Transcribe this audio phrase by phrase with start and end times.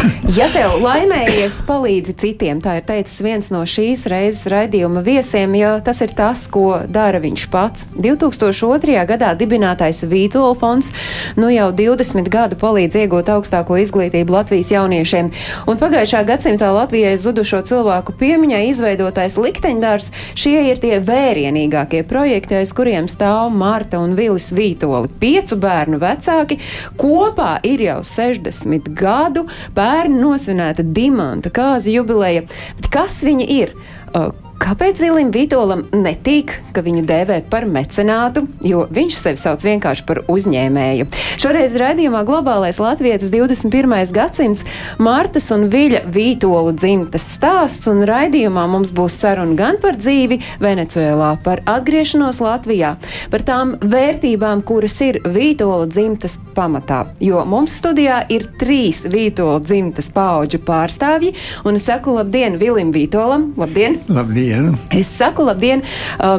[0.38, 5.72] Ja tev laimējies, palīdzi citiem, tā ir teicis viens no šīs reizes raidījuma viesiem, jo
[5.84, 7.86] tas ir tas, ko dara viņš pats.
[7.96, 8.94] 2002.
[9.08, 10.92] gadā dibinātais Vītola fonds
[11.34, 15.32] nu jau 20 gadu palīdz iegūt augstāko izglītību Latvijas jauniešiem,
[15.66, 22.74] un pagājušā gadsimtā Latvijai zudušo cilvēku piemiņai izveidotais likteņdārs šie ir tie vērienīgākie projekti, aiz
[22.76, 25.10] kuriem stāv Marta un Vilis Vītoli.
[25.20, 26.60] Piecu bērnu vecāki
[27.00, 29.48] kopā ir jau 60 gadu.
[29.90, 32.44] Pērn nosvinēta dimanta kāzu jubileja.
[32.76, 33.72] Bet kas viņi ir?
[34.14, 34.28] Uh,
[34.60, 40.20] Kāpēc Vilim Vitolam netīk, ka viņu dēvē par mecenātu, jo viņš sevi sauc vienkārši par
[40.28, 41.06] uzņēmēju?
[41.40, 44.12] Šoreiz raidījumā Globālais Latvijas 21.
[44.12, 44.66] gadsimts
[45.00, 51.32] Martas un Viļa Vītolu dzimtas stāsts, un raidījumā mums būs saruna gan par dzīvi Venecuēlā,
[51.46, 52.92] par atgriešanos Latvijā,
[53.32, 57.06] par tām vērtībām, kuras ir Vītola dzimtas pamatā.
[57.24, 61.32] Jo mums studijā ir trīs Vītola dzimtas paudžu pārstāvji,
[61.64, 64.02] un es saku labdien Vilim Vītolam, labdien!
[64.12, 64.49] Labdien!
[64.96, 65.84] Es saku labdien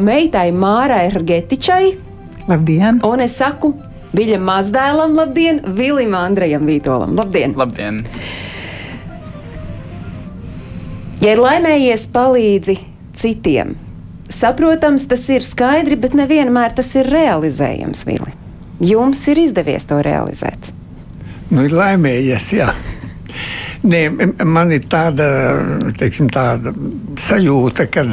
[0.04, 1.95] meitai Mārai Rgetičai,
[2.50, 3.00] Labdien!
[3.06, 3.73] un es saku
[4.12, 7.53] Viļam mazdēlam, labdien, Vilim Andrejam Vītolam, labdien!
[7.56, 8.02] Labdien!
[11.22, 12.76] Ja ir laimējies, palīdzi
[13.22, 13.76] citiem.
[14.31, 18.34] Saprotams, tas ir skaidri, bet nevienmēr tas ir realizējams, Vili.
[18.81, 20.72] Jums ir izdevies to realizēt.
[21.52, 22.72] Nu, ir laimējies, jā.
[23.82, 24.02] Nē,
[24.46, 25.26] man ir tāda,
[25.98, 26.70] teiksim, tāda
[27.18, 28.04] sajūta, ka,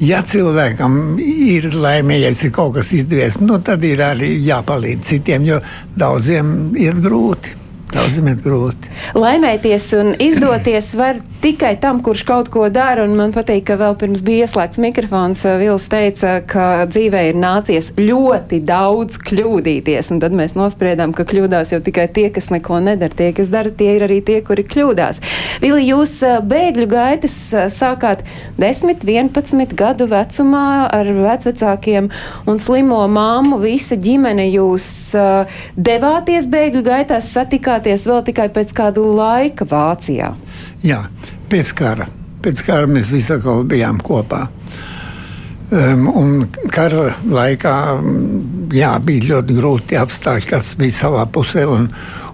[0.00, 5.60] ja cilvēkam ir laimējies, ir kaut kas izdevies, nu, tad ir arī jāpalīdz citiem, jo
[6.00, 7.67] daudziem iet grūti.
[7.88, 8.90] Daudziem iet grūti.
[9.16, 13.06] Laimēties un izdoties var tikai tam, kurš kaut ko dara.
[13.08, 18.60] Man patīk, ka vēl pirms bija ieslēgts mikrofons, Vils teica, ka dzīvē ir nācies ļoti
[18.68, 20.10] daudz kļūdīties.
[20.20, 23.14] Tad mēs nospriedām, ka kļūdās jau tikai tie, kas neko nedara.
[23.18, 25.22] Tie, kas dara, tie ir arī tie, kuri kļūdās.
[25.64, 26.18] Vili, jūs
[26.50, 27.38] bēgļu gaitas
[27.72, 28.26] sākāt
[28.60, 32.12] 10, 11 gadu vecumā ar vecvecākiem
[32.44, 33.62] un slimo māmu.
[33.64, 34.90] Visa ģimene jūs
[35.78, 37.32] devāties bēgļu gaitās,
[37.78, 40.34] satikāties vēl tikai pēc kāda laika Vācijā.
[40.82, 41.08] Jā,
[41.48, 42.08] pēc kara.
[42.42, 44.48] Pēc kara mēs visi atkal bijām kopā.
[45.70, 48.00] Um, un kara laikā
[48.72, 51.66] jā, bija ļoti grūti apstākļi, kas bija savā pusē.
[51.68, 51.88] Un,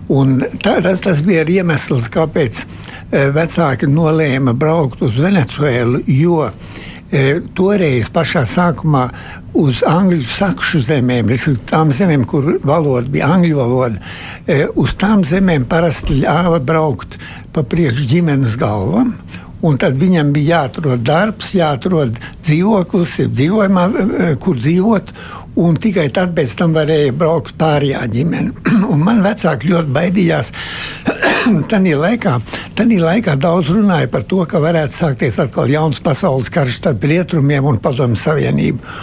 [0.09, 2.62] un tā, tas, tas bija arī iemesls, kāpēc
[3.10, 6.04] e, vecāki nolēma braukt uz Venecuēlu.
[6.06, 6.53] Jo e,
[7.54, 9.04] toreiz pašā sākumā
[9.54, 11.31] uz angļu sakšu zemēm,
[11.70, 14.00] tām zemēm, kur valoda bija angļu valoda,
[14.47, 17.19] e, uz tām zemēm parasti ļāva braukt
[17.53, 19.15] pa priekšu ģimenes galvam.
[19.65, 23.84] Un tad viņam bija jāatrod darbs, jāatrod dzīvoklis, dzīvojumā,
[24.42, 25.12] kur dzīvot.
[25.54, 28.54] Un tikai tad pēc tam varēja braukt pārējā ģimene.
[28.92, 30.50] Un man vecāki ļoti baidījās.
[31.70, 32.38] Tanī laikā,
[32.75, 37.66] tanī laikā daudz runāja par to, ka varētu sākties atkal jauns pasaules karš starp rietumiem
[37.69, 38.94] un padomju savienību.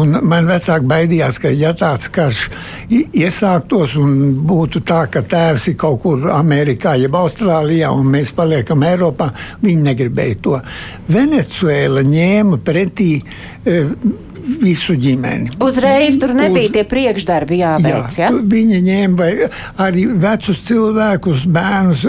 [0.00, 2.46] Un man vecāki baidījās, ka ja tāds karš
[2.88, 4.16] iesāktos un
[4.48, 9.28] būtu tā, ka tēvs ir kaut kur Amerikā, jeb Austrālijā, un mēs paliekam Eiropā,
[9.60, 10.56] viņi negribēja to.
[11.10, 13.12] Venecuēla ņēma pretī.
[13.60, 13.80] E,
[14.60, 15.54] visu ģimeni.
[15.62, 18.18] Uzreiz tur nebija Uz, tie priekšdarbi jāveic.
[18.18, 18.30] Jā, ja?
[18.54, 19.28] Viņi ņēma
[19.84, 22.04] arī vecus cilvēkus, bērnus,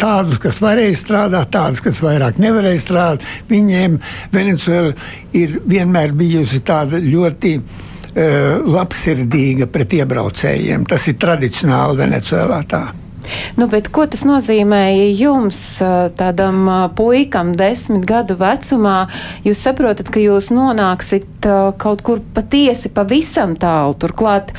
[0.00, 3.28] tādus, kas varēja strādāt, tādus, kas vairāk nevarēja strādāt.
[3.50, 4.00] Viņiem
[4.32, 4.94] Venecuēla
[5.36, 10.88] ir vienmēr bijusi tāda ļoti uh, labsirdīga pret iebraucējiem.
[10.90, 12.84] Tas ir tradicionāli Venecuēlā tā.
[13.58, 15.60] Nu, ko tas nozīmēja jums,
[16.18, 16.64] tādam
[16.96, 18.98] puikam, desmit gadu vecumā?
[19.46, 21.48] Jūs saprotat, ka jūs nonāksiet
[21.80, 23.96] kaut kur patiesi pavisam tālu.
[24.00, 24.52] Turklāt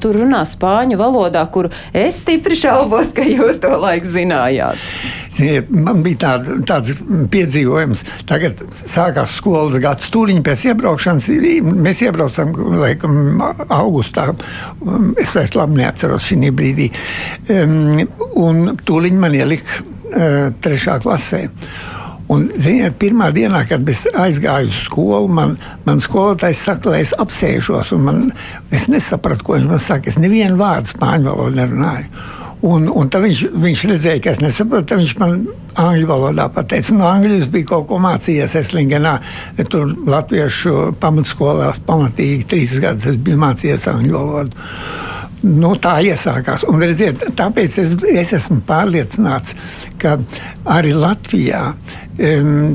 [0.00, 4.80] tur runā spāņu valodā, kur es stipri šaubos, ka jūs to laiku zinājāt.
[5.34, 6.94] Ziniet, man bija tāda, tāds
[7.32, 8.04] piedzīvojums.
[8.30, 10.06] Tagad sākās skolas gads.
[10.14, 11.26] Tūlīt pēc iebraukšanas
[11.64, 14.28] mēs iebraucam laikam, augustā.
[15.20, 16.90] Es vairs labi neatceros šī brīdī.
[17.50, 18.03] Um,
[18.40, 21.46] un tūlīt man ielika uh, trešā klasē.
[22.32, 27.12] Un, ziniet, pirmā dienā, kad es aizgāju uz skolu, man, man skolotājs saka, lai es
[27.20, 27.92] apsēžos.
[28.00, 28.30] Man,
[28.72, 30.08] es nesapratu, ko viņš man saka.
[30.08, 32.24] Es nevienu vārdu spāņu valodu nerunāju.
[32.64, 35.34] Un, un tad viņš, viņš redzēja, ka es nesaprotu, tad viņš man
[35.76, 36.94] angļu valodā pateica.
[36.96, 39.18] No angļu es biju kaut ko mācījies Eslingenā.
[39.68, 44.64] Tur latviešu pamatskolā pamatīgi trīs gadus es biju mācījies angļu valodu.
[45.44, 46.64] Nu, tā iesākās.
[46.70, 49.52] Un, redziet, tāpēc es, es esmu pārliecināts,
[50.00, 50.16] ka
[50.72, 51.66] arī Latvijā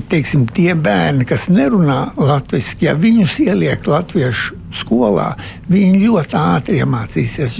[0.09, 5.31] teiksim, tie bērni, kas nerunā latviešu, ja viņus ieliek latviešu skolā,
[5.71, 7.55] viņi ļoti ātri iemācīsies.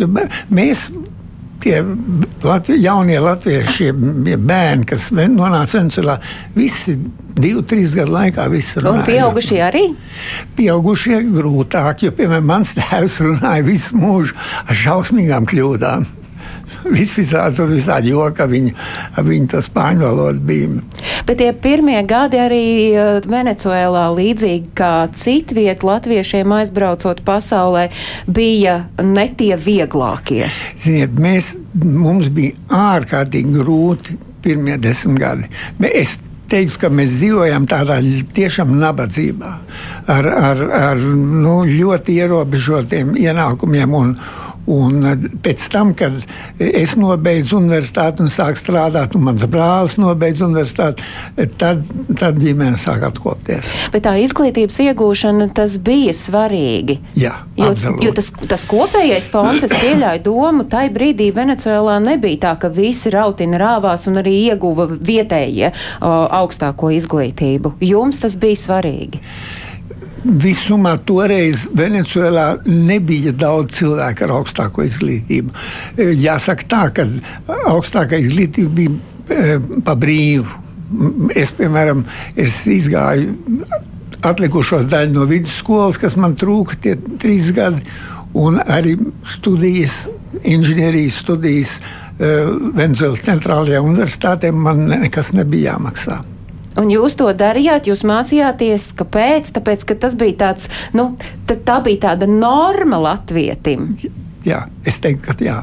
[0.52, 0.90] Mēs
[1.64, 1.80] tie
[2.44, 3.90] Latvi, jaunie latvieši,
[4.40, 6.16] bērni, kas nonāca Venecijā,
[6.56, 6.96] visi
[7.40, 9.02] divu, trīs gadu laikā visu runāja.
[9.02, 9.84] Un pieaugušie arī?
[10.58, 16.08] Pieaugušie grūtāk, jo, piemēram, mans tēvs runāja visu mūžu ar šausmīgām kļūdām.
[16.90, 18.72] Visi visādi tur visādi joka, viņi,
[19.26, 20.80] viņi to spāņu valodu bija.
[21.28, 22.64] Bet tie pirmie gadi arī
[22.94, 27.90] eh, Venecuēlā līdzīgi kā citviet latviešiem aizbraucot pasaulē
[28.28, 30.46] bija ne tie vieglākie.
[30.80, 32.56] Ziniet, mēs, mums bija
[32.96, 35.50] ārkārtīgi grūti pirmie desmit gadi.
[35.92, 36.18] Es
[36.50, 38.00] teiktu, ka mēs dzīvojam tādā
[38.36, 39.52] tiešām nabadzībā,
[40.10, 43.96] ar, ar, ar nu, ļoti ierobežotiem ienākumiem.
[44.00, 44.16] Un,
[44.70, 46.16] Un eh, pēc tam, kad
[46.60, 51.06] es nobeidzu universitāti un sāku strādāt, un mans brālis nobeidza universitāti,
[51.62, 51.86] tad,
[52.20, 53.72] tad ģimene sāk atkopties.
[53.94, 57.00] Bet tā izglītības iegūšana tas bija svarīgi.
[57.20, 58.06] Jā, jo, absolūti.
[58.06, 63.12] jo tas, tas kopējais fons, es pieļauju domu, tai brīdī Venecuēlā nebija tā, ka visi
[63.14, 66.12] rautina rāvās un arī ieguva vietējie o,
[66.42, 67.78] augstāko izglītību.
[67.86, 69.24] Jums tas bija svarīgi.
[70.24, 75.54] Visumā toreiz Venecijā nebija daudz cilvēku ar augstāko izglītību.
[76.20, 77.06] Jāsaka tā, ka
[77.72, 78.96] augstākā izglītība bija
[79.30, 80.48] e, pa brīvu.
[81.38, 82.02] Es, piemēram,
[82.40, 83.36] es izgāju
[84.26, 87.84] atlikušo daļu no vidusskolas, kas man trūka tie trīs gadi,
[88.38, 88.96] un arī
[89.28, 90.02] studijas,
[90.44, 92.34] inženierijas studijas e,
[92.76, 96.20] Venecijas centrālajā universitātē man nekas nebija jāmaksā.
[96.78, 99.50] Un jūs to darījāt, jūs mācījāties, kāpēc?
[99.58, 101.12] Tāpēc, ka tas bija tāds, nu,
[101.50, 103.96] tā bija tāda norma latvietim.
[104.48, 105.58] Jā, es teiktu, ka jā.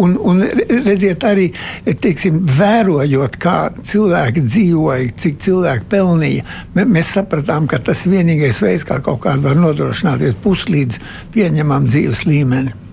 [0.00, 0.40] Un, un
[0.86, 1.50] redziet, arī
[1.84, 6.46] teiksim, vērojot, kā cilvēki dzīvoja, cik cilvēki pelnīja,
[6.78, 11.02] mēs sapratām, ka tas ir vienīgais veids, kā kaut kādā var nodrošināt puslīdz
[11.36, 12.85] pieņemam dzīves līmeni.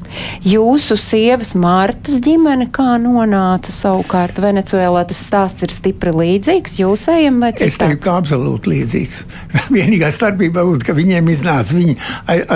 [0.47, 5.05] Jūsu sievas Martas ģimene kā nonāca savukārt Venecuēlā?
[5.09, 7.73] Tas stāsts ir stipri līdzīgs jūsējiem vai citāds?
[7.73, 9.23] Es teiktu, ka absolūti līdzīgs.
[9.77, 11.97] Vienīgā starpība būtu, ka viņiem iznāca, viņi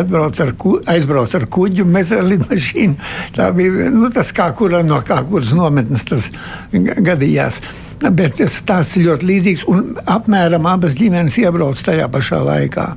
[0.01, 3.09] atbrauc ar, ku, aizbrauc ar kuģu, mēs ar lidmašīnu.
[3.37, 6.29] Tā bija, nu, tas kā kura no kā kuras nometnes tas
[6.73, 7.61] gadījās.
[7.97, 12.91] Bet tas tās ir ļoti līdzīgs un apmēram abas ģimenes iebrauc tajā pašā laikā.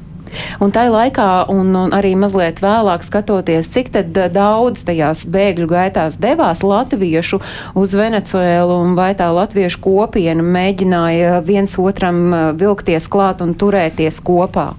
[0.61, 3.93] Un tajā laikā, un, un arī mazliet vēlāk skatoties, cik
[4.35, 7.41] daudz tajās bēgļu gaitās devās latviešu
[7.79, 14.21] uz Venecuēlu, un vai tā latviešu kopiena mēģināja viens otram uh, vilkties klāt un turēties
[14.25, 14.71] kopā.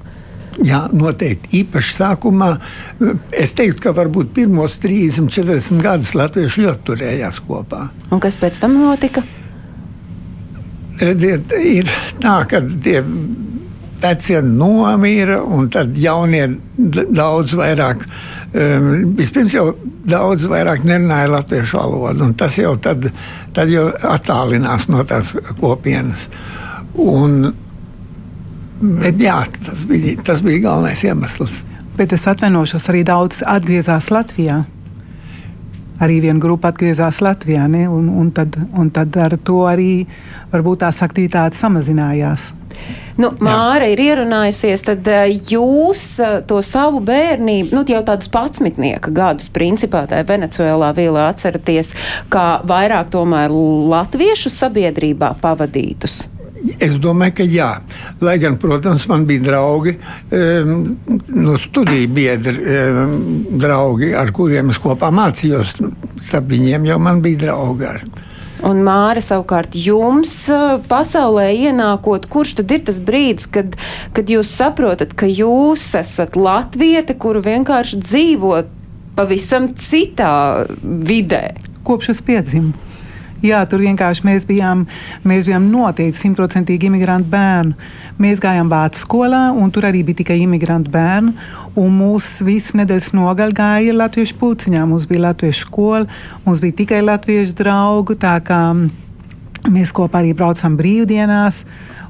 [0.62, 1.62] Jā, noteikti.
[1.62, 2.50] Īpaši sākumā
[3.34, 7.86] es teiktu, ka varbūt pirmos 30, 40 gadus latvieši ļoti turējās kopā.
[8.12, 9.24] Un kas pēc tam notika?
[11.02, 11.90] Redziet, ir
[12.22, 13.00] tā, ka tie
[14.02, 18.04] vecie nomira, un tad jaunie daudz vairāk,
[18.54, 19.66] um, vispirms jau
[20.08, 23.10] daudz vairāk nerunāja latviešu valodu, un tas jau tad,
[23.56, 26.28] tad jau attālinās no tās kopienas.
[27.00, 27.54] Un,
[28.82, 31.62] bet, jā, tas bija, tas bija galvenais iemesls.
[31.98, 34.64] Bet es atvainošos, arī daudz atgriezās Latvijā.
[36.02, 37.84] Arī viena grupa atgriezās Latvijā, ne?
[37.92, 40.08] un, un, tad, un tad ar to arī
[40.50, 42.48] varbūt tās aktivitātes samazinājās.
[43.22, 49.14] Nu, Māra ir ierunājusies, tad eh, jūs eh, to savu bērnību, nu, jau tādus patsmitnieka
[49.16, 51.94] gadus, principā tajā Venecuēlā vielā atceraties,
[52.34, 56.24] kā vairāk tomēr latviešu sabiedrībā pavadītus.
[56.82, 57.70] Es domāju, ka jā.
[58.22, 59.96] Lai gan, protams, man bija draugi,
[60.38, 60.74] um,
[61.34, 63.16] no studiju biedri, um,
[63.62, 65.74] draugi, ar kuriem es kopā mācījos.
[66.22, 67.90] Starp viņiem jau man bija draugi.
[67.90, 68.04] Ar,
[68.68, 70.34] Un Māra, savukārt, jums
[70.90, 73.74] pasaulē ienākot, kurš tad ir tas brīdis, kad,
[74.14, 78.70] kad jūs saprotat, ka jūs esat latviete, kuru vienkārši dzīvot
[79.18, 80.34] pavisam citā
[80.84, 81.56] vidē?
[81.88, 82.91] Kopš es piedzimu.
[83.42, 84.84] Jā, tur vienkārši mēs bijām,
[85.26, 87.74] mēs bijām noteikti simtprocentīgi imigrantu bērni.
[88.22, 91.34] Mēs gājām vācu skolā, un tur arī bija tikai imigrantu bērni.
[91.82, 94.84] Un mūsu visas nedēļas nogaļa gāja latviešu pulciņā.
[94.86, 96.06] Mums bija latviešu skola,
[96.46, 98.20] mums bija tikai latviešu draugu.
[99.72, 101.64] Mēs kopā arī braucām brīvdienās.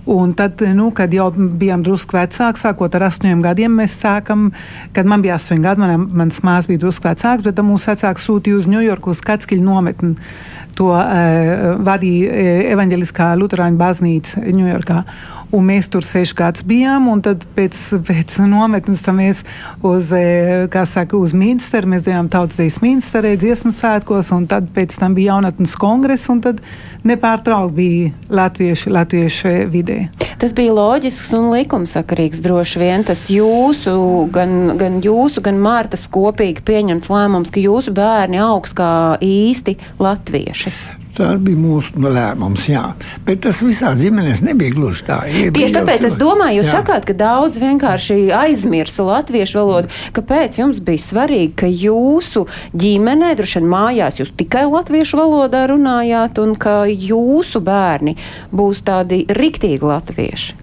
[0.06, 4.48] Un tad, nu, kad jau bijām drusku vecāki, sākot ar astoņiem gadiem, mēs sākam,
[4.96, 8.64] kad man bija astoņi gadi, man, mans māsas bija drusku vecāks, bet mūsu vecāks sūtīja
[8.64, 10.16] uz Ņujorku uz Katskiļu nometni.
[10.80, 15.04] To uh, vadīja evaņģeliskā Lutāņu baznīca Ņujorkā.
[15.52, 17.76] Un mēs tur seši gadus bijām, un tad pēc,
[18.08, 19.42] pēc nometnes mēs
[19.84, 20.14] uz,
[20.94, 25.76] saka, uz Minsteru, mēs bijām tautsdejas Minsterē, dziesmu svētkos, un tad pēc tam bija jaunatnes
[25.76, 26.64] kongress, un tad
[27.04, 29.54] nepārtraukti bija latvieši, latvieši
[29.92, 30.30] vidē.
[30.42, 33.06] Tas bija loģisks un likumsakarīgs droši vien.
[33.08, 33.94] Tas jūsu,
[34.34, 41.01] gan, gan jūsu, gan Mārtas kopīgi pieņemts lēmums, ka jūsu bērni augs kā īsti latvieši.
[41.18, 42.84] Tā bija mūsu lēmums, jā.
[43.28, 45.18] Bet tas visā ģimenēs nebija gluži tā.
[45.28, 46.78] Tieši tāpēc es domāju, jūs jā.
[46.80, 49.92] sakāt, ka daudz vienkārši aizmirsa latviešu valodu.
[50.16, 56.40] Kāpēc jums bija svarīgi, ka jūsu ģimenē, droši vien mājās, jūs tikai latviešu valodā runājāt
[56.44, 58.16] un ka jūsu bērni
[58.56, 60.61] būs tādi riktīgi latvieši?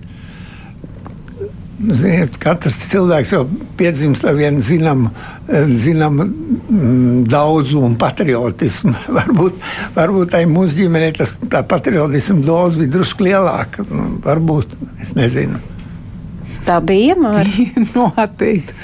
[1.78, 3.44] Ziniet, katrs cilvēks jau
[3.78, 5.12] piedzimst ar vienu zināmu
[5.78, 8.94] zinām, mm, daudzumu patriotismu.
[9.18, 9.62] varbūt,
[9.94, 13.86] varbūt tai mūsu ģimenei tas patriotismu doze bija drusku lielāka.
[13.90, 15.60] Nu, varbūt es nezinu.
[16.66, 17.86] Tā bija Mārija.
[17.94, 18.74] noteikti,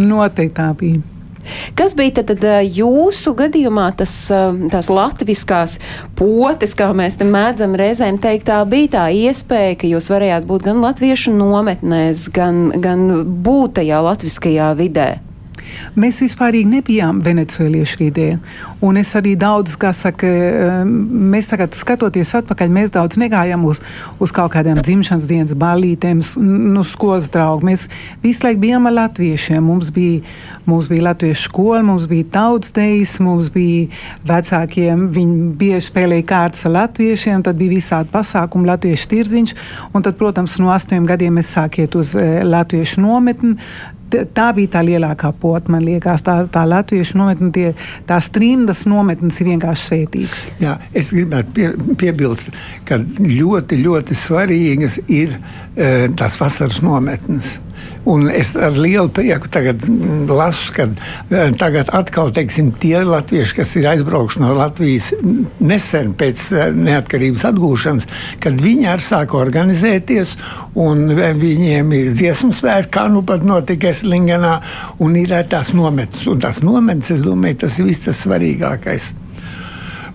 [0.00, 1.04] noteikti tā bija.
[1.78, 4.14] Kas bija tad, tad jūsu gadījumā tas,
[4.72, 5.78] tās latviskās
[6.18, 10.68] potes, kā mēs te mēdzam reizēm teikt, tā bija tā iespēja, ka jūs varējāt būt
[10.70, 13.08] gan latviešu nometnēs, gan, gan
[13.44, 15.10] būt tajā latviskajā vidē?
[15.98, 18.28] Mēs vispār nebijām venecuēliešu vidē.
[18.84, 20.28] Un es arī daudz, kā saka,
[20.86, 23.80] mēs tagad skatoties atpakaļ, mēs daudz negājām uz,
[24.22, 26.22] uz kaut kādām dzimšanas dienas balītēm,
[26.74, 27.66] nu, skolas draugu.
[27.68, 27.88] Mēs
[28.22, 29.64] visu laiku bijām ar latviešiem.
[29.64, 30.22] Mums bija,
[30.68, 33.88] mums bija latviešu skola, mums bija tautas dejas, mums bija
[34.28, 39.54] vecākiem, viņi bieži spēlēja kārtas ar latviešiem, tad bija visādi pasākumi, latviešu tirdziņš.
[39.92, 43.56] Un tad, protams, no astoņiem gadiem mēs sākiet uz eh, latviešu nometni
[44.08, 47.72] tā bija tā lielākā pota, man liekas, tā, tā latviešu nometne, tie,
[48.08, 50.42] tās trimdas nometnes ir vienkārši svētīgas.
[50.62, 52.52] Jā, es gribētu pie, piebilst,
[52.88, 57.56] ka ļoti, ļoti svarīgas ir e, tās vasaras nometnes.
[58.08, 59.50] Un es ar lielu prieku
[60.32, 65.10] lasu, ka eh, tagad atkal teiksim, tie latvieši, kas ir aizbraukuši no Latvijas
[65.60, 68.08] nesen pēc eh, neatkarības atgūšanas,
[68.40, 70.36] kad viņi arī sāk organizēties,
[70.80, 74.56] un eh, viņiem ir dziesmu svētki, kā nu pat notika Eslingenā,
[75.04, 76.24] un ir tās nometnes.
[76.32, 79.12] Un tās nometnes, es domāju, tas ir viss tas svarīgākais.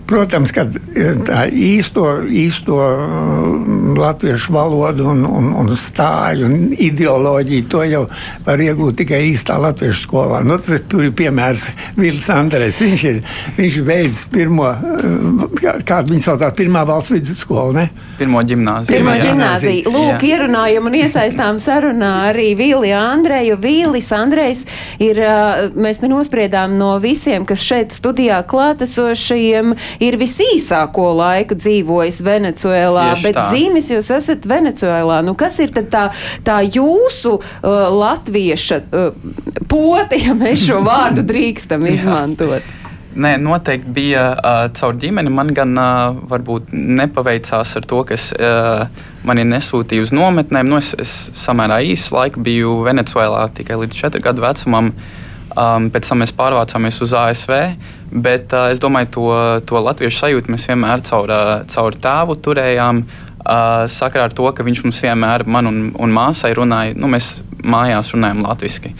[0.04, 7.68] Protams, ka e, tā īsto, īsto mm, latviešu valodu un, un, un stāju un ideoloģiju
[7.72, 8.02] to jau
[8.44, 10.42] var iegūt tikai īstā latviešu skolā.
[10.44, 12.82] Nu, tas tur ir piemērs Vils Andrēs.
[12.84, 13.20] Viņš ir,
[13.56, 17.86] viņš ir beidzis pirmo, e, kādu viņi saucās, pirmā valsts vidusskolu, ne?
[18.20, 18.92] Pirmo ģimnāziju.
[18.92, 19.88] Pirmo ģimnāziju.
[19.88, 20.34] Lūk, jā.
[20.34, 23.56] ierunājam un iesaistām sarunā arī Vili Andreju.
[23.64, 24.66] Vīlis Andrejs
[25.00, 33.08] ir, e, mēs nenospriedām no visiem, kas šeit studijā klātesošajiem ir visīsāko laiku dzīvojis Venecuēlā,
[33.14, 33.48] Tieši bet tā.
[33.52, 35.20] dzīvis jūs esat Venecuēlā.
[35.26, 36.08] Nu, kas ir tā,
[36.46, 39.12] tā jūsu uh, latvieša uh,
[39.70, 42.72] poti, ja mēs šo vārdu drīkstam izmantot?
[43.14, 45.30] Nē, noteikti bija uh, caur ģimeni.
[45.30, 48.88] Man gan uh, varbūt nepaveicās ar to, kas uh,
[49.26, 50.66] mani nesūtīja uz nometnēm.
[50.66, 54.90] Nu, es, es samērā īsu laiku biju Venecuēlā, tikai līdz 4 gadu vecumam.
[55.54, 57.54] Um, pēc tam mēs pārvācāmies uz ASV.
[58.10, 59.26] Bet uh, es domāju, to,
[59.70, 63.04] to latviešu sajūtu mēs vienmēr caur, uh, caur tēvu turējām.
[63.44, 67.36] Uh, sakarā ar to, ka viņš mums vienmēr, man un, un māsai, runāja, nu, mēs
[67.62, 68.94] mājās runājam latviešu.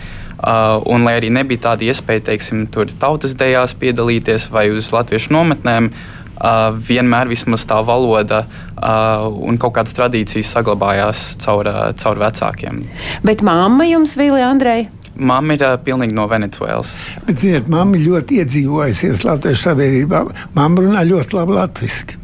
[0.45, 5.33] Uh, un, lai arī nebija tāda iespēja, teiksim, tur tautas dejās piedalīties vai uz latviešu
[5.33, 12.21] nometnēm, uh, vienmēr vismaz tā valoda uh, un kaut kādas tradīcijas saglabājās caur, uh, caur
[12.21, 12.85] vecākiem.
[13.25, 14.85] Bet mamma jums, Vīlija Andrei,
[15.15, 16.95] Māma ir uh, pilnīgi no Venecijas.
[17.27, 20.25] Bet, ziniet, mamma ļoti iedzīvojusies Latvijas sabiedrībā.
[20.57, 22.21] Māma runā ļoti labi latviešu.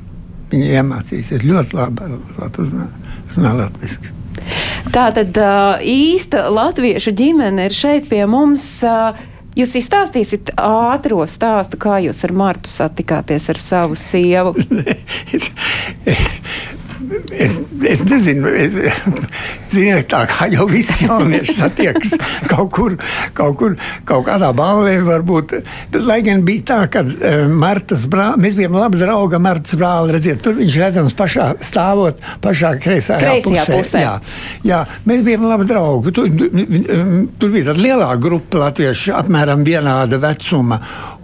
[0.50, 2.59] Viņa iemācīsies ļoti labi runāt
[3.38, 4.16] latviešu.
[4.90, 5.37] Tā tad
[5.87, 8.66] īsta latviešu ģimene ir šeit pie mums.
[9.59, 14.54] Jūs izstāstīsiet ātrā stāstu, kā jūs ar Martu satikāties ar savu sievu.
[15.35, 15.50] es,
[16.06, 16.28] es,
[17.82, 18.76] es nezinu, es,
[19.70, 22.16] Ziniet, tā kā jau visi jaunieši satiekas
[22.50, 22.96] kaut kur,
[23.36, 23.76] kaut kur,
[24.08, 25.54] kaut kādā balvē varbūt.
[25.92, 30.14] Bet, lai gan bija tā, ka uh, Martas brāl, mēs bijām labi draugi Martas brāli,
[30.16, 33.78] redziet, tur viņš redzams pašā stāvot, pašā kreisajā, Kreisajā pusē.
[33.78, 34.02] pusē.
[34.02, 34.14] Jā,
[34.66, 36.14] jā, mēs bijām labi draugi.
[36.18, 40.80] Tur, tur bija tāda lielāka grupa latviešu, apmēram vienāda vecuma.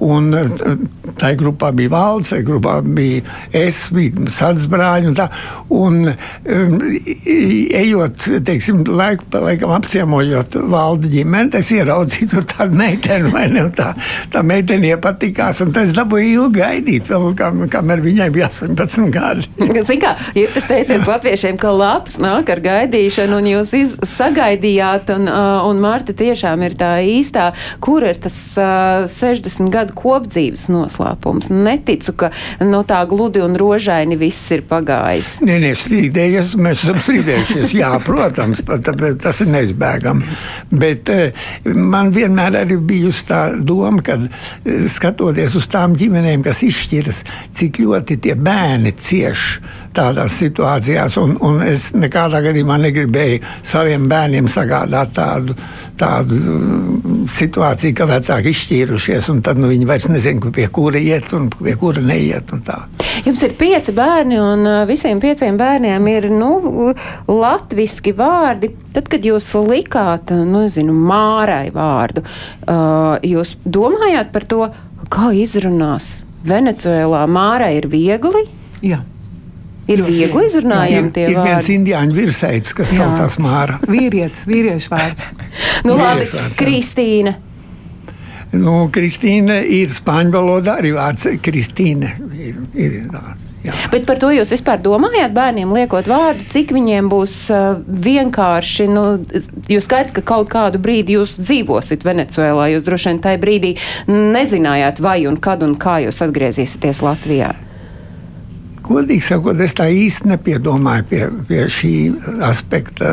[0.06, 0.74] Un uh,
[1.18, 5.10] tajā grupā bija valsts, tajā grupā bija es, bija sadarbības brāļi.
[5.10, 5.28] Un tā,
[5.70, 6.80] un, um,
[7.26, 13.47] i- ejot, teiksim, laiku pa laikam apciemojot valdi ģimeni, es ieraudzīju tur tādu meiteni, vai
[13.52, 13.64] ne?
[13.68, 13.90] un Tā,
[14.33, 19.45] tā meitene iepatikās, un tas dabūja ilgi gaidīt, vēl kam, kamēr viņai bija 18 gadi.
[19.87, 25.11] Ziniet, kā ir tas teiciens latviešiem, ka labs nāk ar gaidīšanu, un jūs iz, sagaidījāt,
[25.16, 25.28] un,
[25.68, 27.50] un Marta tiešām ir tā īstā,
[27.85, 31.50] kur ir tas uh, 60 gadu kopdzīves noslēpums.
[31.52, 32.30] Neticu, ka
[32.64, 35.37] no tā gludi un rožaini viss ir pagājis.
[35.45, 37.75] Nē, nē, strīdējies, mēs esam strīdējušies.
[37.76, 40.37] Jā, protams, tāpēc tas ir neizbēgami.
[40.70, 46.62] Bet eh, man vienmēr arī bijusi tā doma, ka eh, skatoties uz tām ģimenēm, kas
[46.66, 47.23] izšķiras,
[47.56, 49.46] cik ļoti tie bērni cieš
[49.96, 51.16] tādās situācijās.
[51.23, 55.56] Un, un es nekādā gadījumā negribēju saviem bērniem sagādāt tādu,
[55.99, 61.32] tādu mm, situāciju, ka vecāki izšķīrušies, un tad nu, viņi vairs nezina, pie kura iet
[61.37, 62.52] un pie kura neiet.
[63.26, 66.92] Jums ir pieci bērni, un uh, visiem pieciem bērniem ir nu,
[67.28, 68.72] latviski vārdi.
[68.96, 74.68] Tad, kad jūs likāt, nu, zinu, mārai vārdu, uh, jūs domājāt par to,
[75.12, 77.25] kā izrunās Venecuēlā.
[77.26, 78.44] Mārai ir viegli,
[78.86, 79.00] Jā.
[79.90, 81.75] ir viegli izrunājami Ir, tie ir viens vārdi.
[81.80, 83.08] indiāņu virsēds, kas Jā.
[83.08, 83.80] saucās Māra.
[83.86, 85.26] Vīrietis, vīriešu vārds.
[85.86, 86.62] Nu, labi, vīriešu vārds, jā.
[86.62, 87.34] Kristīna.
[88.56, 92.12] Nu, Kristīna ir spāņu valodā arī vārds Kristīne.
[92.36, 93.75] Ir, ir tāds, jā.
[93.92, 97.68] Bet par to jūs vispār domājāt bērniem, liekot vārdu, cik viņiem būs uh,
[98.06, 98.88] vienkārši.
[98.92, 99.04] Nu,
[99.72, 102.70] jūs skaidrs, ka kaut kādu brīdi jūs dzīvosiet Venecuēlā.
[102.75, 103.76] Jūs droši vien tajā brīdī
[104.10, 107.54] nezinājāt, vai un kad un kā jūs atgriezīsieties Latvijā.
[108.86, 111.94] Godīgi sakot, es tā īsti nepiedomāju pie, pie šī
[112.46, 113.08] aspekta.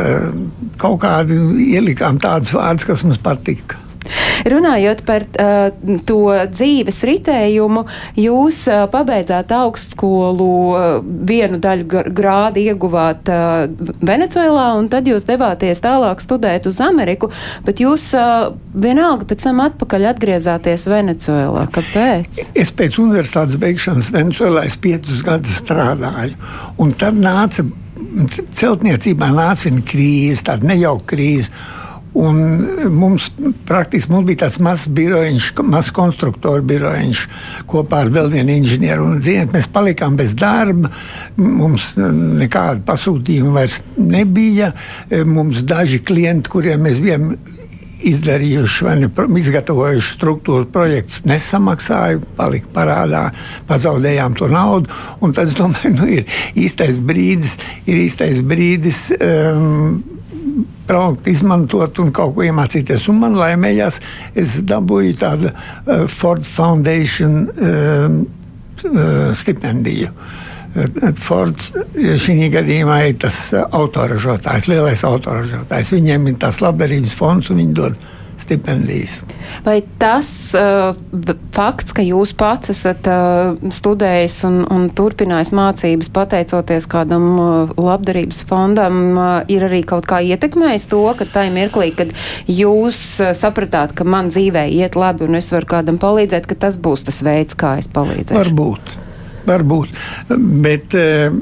[0.81, 1.39] Kaut kādi
[1.73, 3.79] ielikām tādus vārdus, kas mums patika.
[4.49, 5.69] Runājot par uh,
[6.07, 6.19] to
[6.51, 7.85] dzīves ritējumu,
[8.19, 13.67] jūs uh, pabeidzāt augstskolu, uh, vienu daļu gr- grādu ieguvāt uh,
[14.03, 17.31] Venecuēlā, un tad jūs devāties tālāk studēt uz Ameriku,
[17.67, 21.67] bet jūs uh, vienalga pēc tam atpakaļ atgriezāties Venecuēlā.
[21.73, 22.49] Kāpēc?
[22.59, 24.51] Es pēc universitātes beigšanas Venecijā
[24.83, 26.35] piecus gadus strādāju.
[26.81, 27.65] Un tad nāca
[28.53, 31.53] celtniecībā nāca viena krīze, tāda nejauka krīze.
[32.13, 33.31] Un mums
[33.65, 37.23] praktiski mums bija tāds mazs birojiņš, mazs konstruktoru birojiņš
[37.69, 39.07] kopā ar vēl vienu inženieru.
[39.09, 40.91] Un, ziniet, mēs palikām bez darba,
[41.37, 44.73] mums nekāda pasūtījuma vairs nebija.
[45.25, 47.31] Mums daži klienti, kuriem mēs bijām
[48.03, 53.23] izdarījuši vai ne, izgatavojuši struktūru projektus, nesamaksāja, palika parādā,
[53.69, 54.91] pazaudējām to naudu.
[55.23, 59.07] Tad es domāju, nu, ir īstais brīdis, ir īstais brīdis.
[59.17, 60.12] Um,
[60.87, 63.07] Braukt, izmantot un kaut ko iemācīties.
[63.11, 63.99] Un man laimējās,
[64.35, 68.17] es dabūju tādu uh, Ford Foundation um,
[68.89, 70.09] uh, stipendiju.
[70.73, 71.85] Uh, Fords uh,
[72.19, 75.93] šī gadījumā ir tas uh, autoražotājs, lielais autoražotājs.
[75.95, 77.97] Viņiem ir tas labdarības fonds un viņi dod
[78.37, 79.21] stipendijas.
[79.65, 80.95] Vai tas uh,
[81.55, 88.43] fakts, ka jūs pats esat uh, studējis un, un turpinājis mācības pateicoties kādam uh, labdarības
[88.49, 92.13] fondam, uh, ir arī kaut kā ietekmējis to, ka tajā mirklī, kad
[92.49, 96.79] jūs uh, sapratāt, ka man dzīvē iet labi un es varu kādam palīdzēt, ka tas
[96.81, 98.39] būs tas veids, kā es palīdzēšu?
[98.39, 98.99] Varbūt.
[99.43, 99.97] Varbūt.
[100.63, 101.33] Bet eh,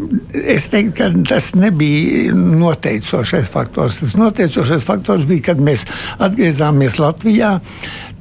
[0.56, 4.00] es teiktu, ka tas nebija noteicošais faktors.
[4.02, 5.86] Tas noteicošais faktors bija, kad mēs
[6.18, 7.58] atgriezāmies Latvijā.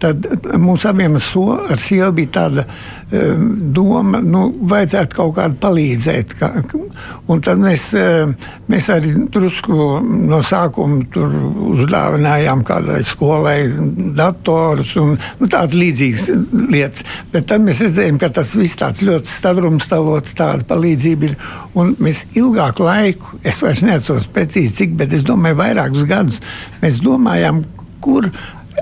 [0.01, 2.65] Tad mums abiem so- ar sievu bija tāda
[3.13, 3.35] eh,
[3.75, 6.35] doma, nu, vajadzētu kaut kādu palīdzēt.
[6.41, 6.51] Kā,
[7.29, 8.31] un tad mēs, eh,
[8.71, 11.35] mēs arī drusku no sākuma tur
[11.75, 13.59] uzdāvinājām kādai skolai
[14.17, 16.31] datorus un nu, tādas līdzīgas
[16.71, 17.05] lietas.
[17.33, 21.37] Bet tad mēs redzējām, ka tas viss tāds ļoti sadrumstalots, tāda palīdzība ir.
[21.75, 26.41] Un mēs ilgāku laiku, es vairs neatceros precīzi cik, bet es domāju, vairākus gadus
[26.81, 27.65] mēs domājām,
[28.01, 28.31] kur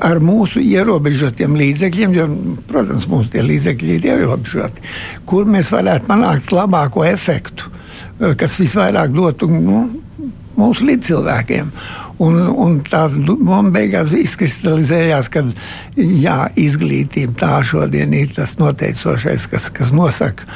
[0.05, 2.27] ar mūsu ierobežotiem līdzekļiem, jo,
[2.69, 4.85] protams, mūsu līdzekļi ir ierobežoti,
[5.29, 7.71] kur mēs varētu panākt labāko efektu,
[8.21, 9.89] eh, kas visvairāk dotu nu,
[10.59, 11.73] mūsu līdzcilvēkiem.
[12.19, 15.45] Un, un tā doma beigās izkristalizējās, ka
[15.95, 20.49] jā, izglītība tā šodien ir tas noteicošais, kas, kas nosaka,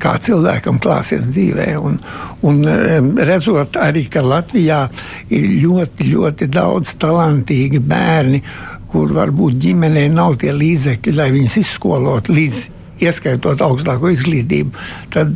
[0.00, 1.68] kā cilvēkam klāsies dzīvē.
[1.84, 1.98] Un,
[2.48, 2.62] un
[3.20, 4.86] redzot arī, ka Latvijā
[5.28, 8.40] ir ļoti, ļoti daudz talantīgi bērni,
[8.92, 12.64] kur varbūt ģimenei nav tie līdzekļi, lai viņus izskolotu līdz
[13.02, 14.72] ieskaitot augstāko izglītību,
[15.12, 15.34] tad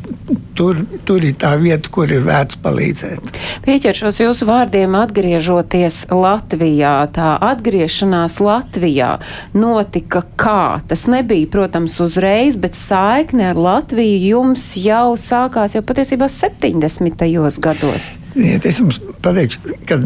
[0.57, 3.33] tur, tur ir tā vieta, kur ir vērts palīdzēt.
[3.67, 6.95] Pieķeršos jūsu vārdiem, atgriežoties Latvijā.
[7.17, 9.17] Tā atgriešanās Latvijā
[9.57, 10.81] notika kā?
[10.89, 17.27] Tas nebija, protams, uzreiz, bet saikne ar Latviju jums jau sākās jau patiesībā 70.
[17.63, 18.15] gados.
[18.37, 20.01] Ja, es jums pateikšu, ka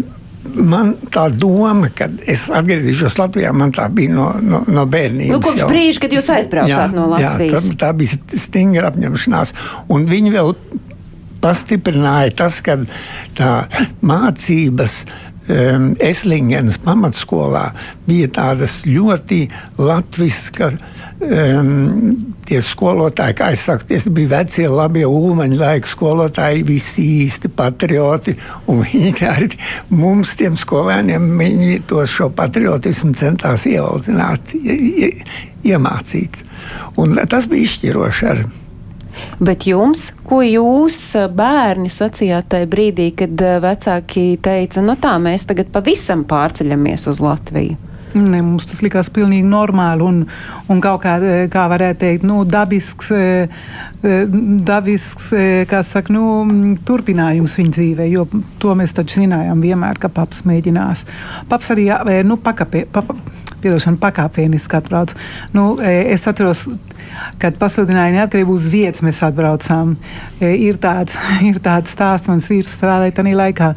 [0.55, 5.33] man tā doma, ka es atgriezīšos Latvijā, man tā bija no, no, no bērnības.
[5.35, 7.67] Nu, kopš brīža, kad jūs aizbraucāt jā, no Latvijas.
[7.67, 9.55] Jā, tā, tā bija stingra apņemšanās.
[9.93, 10.55] Un viņi vēl
[11.41, 12.77] pastiprināja tas, ka
[13.39, 13.53] tā
[14.05, 15.03] mācības
[15.51, 17.67] um, Eslingenas pamatskolā
[18.07, 19.45] bija tādas ļoti
[19.79, 20.79] latviskas.
[21.21, 28.35] Um, skolotāji, kā es saku, tie bija vecie, labie ulmaņa laika skolotāji, visi īsti patrioti.
[28.67, 29.51] Viņi arī
[29.95, 35.13] mums, tiem skolēniem, viņi to šo patriotismu centās ieaudzināt, ie,
[35.63, 36.43] iemācīt.
[36.99, 38.49] Un tas bija izšķiroši arī.
[39.41, 40.99] Bet jums, ko jūs
[41.37, 47.87] bērni sacījāt tajā brīdī, kad vecāki teica, nu tā mēs tagad pavisam pārceļamies uz Latviju?
[48.11, 50.17] Ne, mums tas likās pilnīgi normāli un,
[50.71, 51.15] un kaut kā,
[51.53, 53.13] kā varētu teikt, nu, dabisks,
[54.67, 55.29] dabisks
[55.87, 56.25] saka, nu,
[56.87, 58.27] turpinājums viņa dzīvē, jo
[58.63, 61.05] to mēs taču zinājām vienmēr, ka paps mēģinās.
[61.51, 61.87] Paps arī,
[62.27, 63.15] nu, pakapē, papa,
[63.63, 65.15] piedošana, pakāpeniski atbrauc.
[65.57, 66.67] Nu, es atceros,
[67.41, 69.97] kad pasludināja neatkarību uz vietas, mēs atbraucām.
[70.41, 71.19] Ir tāds,
[71.51, 73.75] ir tāds stāsts, mans vīrs strādāja tajā laikā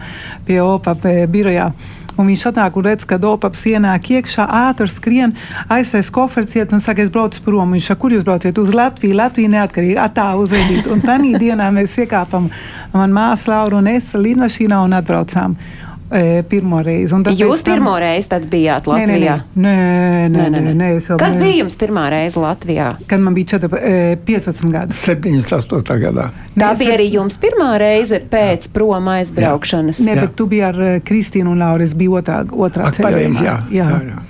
[0.47, 0.97] pie OPA
[1.31, 1.73] birojā.
[2.13, 5.31] Un viņš atnāk un redz, ka Dopaps ienāk iekšā, ātri skrien,
[5.73, 7.73] aizsēs koferciet un saka, es braucu prom.
[7.73, 8.59] Viņš saka, kur jūs braucat?
[8.61, 10.85] Uz Latviju, Latviju neatkarīgi, atā uzreiz.
[10.93, 12.51] Un tā dienā mēs iekāpam,
[12.93, 15.57] man māsa Laura un es lidmašīnā un atbraucām
[16.13, 17.15] e, pirmo reizi.
[17.39, 17.73] Jūs tam...
[17.73, 19.37] pirmo reizi tad bijāt Latvijā?
[19.55, 20.33] Nē, nē, nē.
[20.33, 22.91] nē, nē, nē, nē Kad bija jums pirmā reize Latvijā?
[23.09, 24.97] Kad man bija 4, e, 15 gadi.
[24.97, 25.97] 78.
[26.03, 26.29] gadā.
[26.53, 30.03] Tā nē, bija arī jums pirmā reize pēc prom aizbraukšanas?
[30.03, 30.09] Jā.
[30.11, 33.61] Nē, bet tu biji ar Kristīnu un Lauru, es biju otrā, otrā Ak, pareiz, jā.
[33.73, 33.89] jā.
[33.89, 34.21] jā, jā.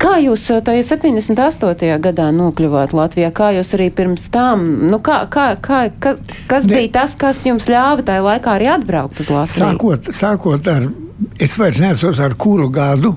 [0.00, 1.92] Kā jūs tajā 78.
[2.04, 3.30] gadā nokļuvāt Latvijā?
[3.34, 6.16] Kā jūs arī pirms tam, nu kā, kā, kā, ka,
[6.50, 6.76] kas ne.
[6.76, 9.70] bija tas, kas jums ļāva tajā laikā arī atbraukt uz Latviju?
[9.72, 10.90] Sākot, sākot ar
[11.38, 13.12] Es vairs nesaprotu, ar kuru gadu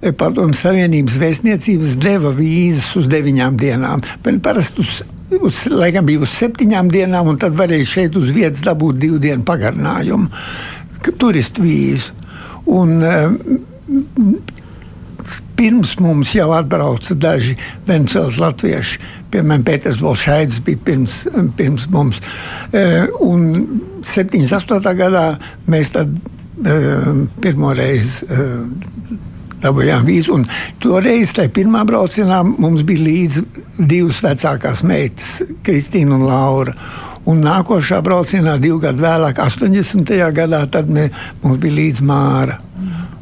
[0.00, 4.04] e, Padomju Savienības vēstniecības deva vīzas uz deviņām dienām.
[4.44, 5.00] Parasti uz,
[5.40, 9.44] uz, laikam bija uz septiņām dienām, un tad varēja šeit uz vietas dabūt divu dienu
[9.48, 10.30] pagarinājumu,
[11.20, 12.16] turistu vīzu.
[12.70, 13.18] Un, e,
[15.60, 17.52] Pirms mums jau atbrauca daži
[17.84, 21.16] Venecijas latvieši, piemēram, Pēters Bolšaitis bija pirms,
[21.58, 22.22] pirms mums.
[22.72, 23.42] E, un
[24.00, 24.94] 78.
[24.96, 25.24] gadā
[25.68, 26.14] mēs tad
[27.40, 28.26] pirmo reizi
[29.60, 30.38] dabūjām vīzu.
[30.80, 33.44] Toreiz, tajā pirmā braucienā, mums bija līdzi
[33.78, 36.74] divas vecākās meitas, Kristīna un Laura.
[37.28, 40.14] Un nākošā braucienā, divu gadu vēlāk, 80.
[40.34, 41.10] gadā, mē,
[41.42, 42.56] mums bija līdzi Māra.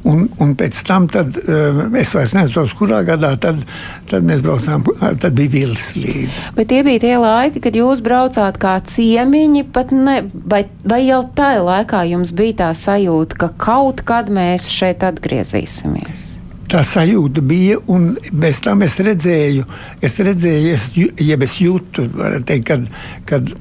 [0.09, 3.61] Un, un pēc tam, tad, uh, es vairs nezinu, kurā gadā, tad,
[4.09, 4.87] tad mēs braucām,
[5.21, 6.55] tad bija vils līdzi.
[6.57, 9.67] Bet tie bija tie laiki, kad jūs braucāt kā ciemiņi,
[9.99, 10.17] ne,
[10.49, 16.27] vai, vai jau tajā laikā jums bija tā sajūta, ka kaut kad mēs šeit atgriezīsimies?
[16.69, 19.65] Tā sajūta bija, un bez tam es redzēju,
[20.05, 22.05] es redzēju, es, jeb es jūtu,
[22.49, 22.85] teikt, kad,
[23.29, 23.55] kad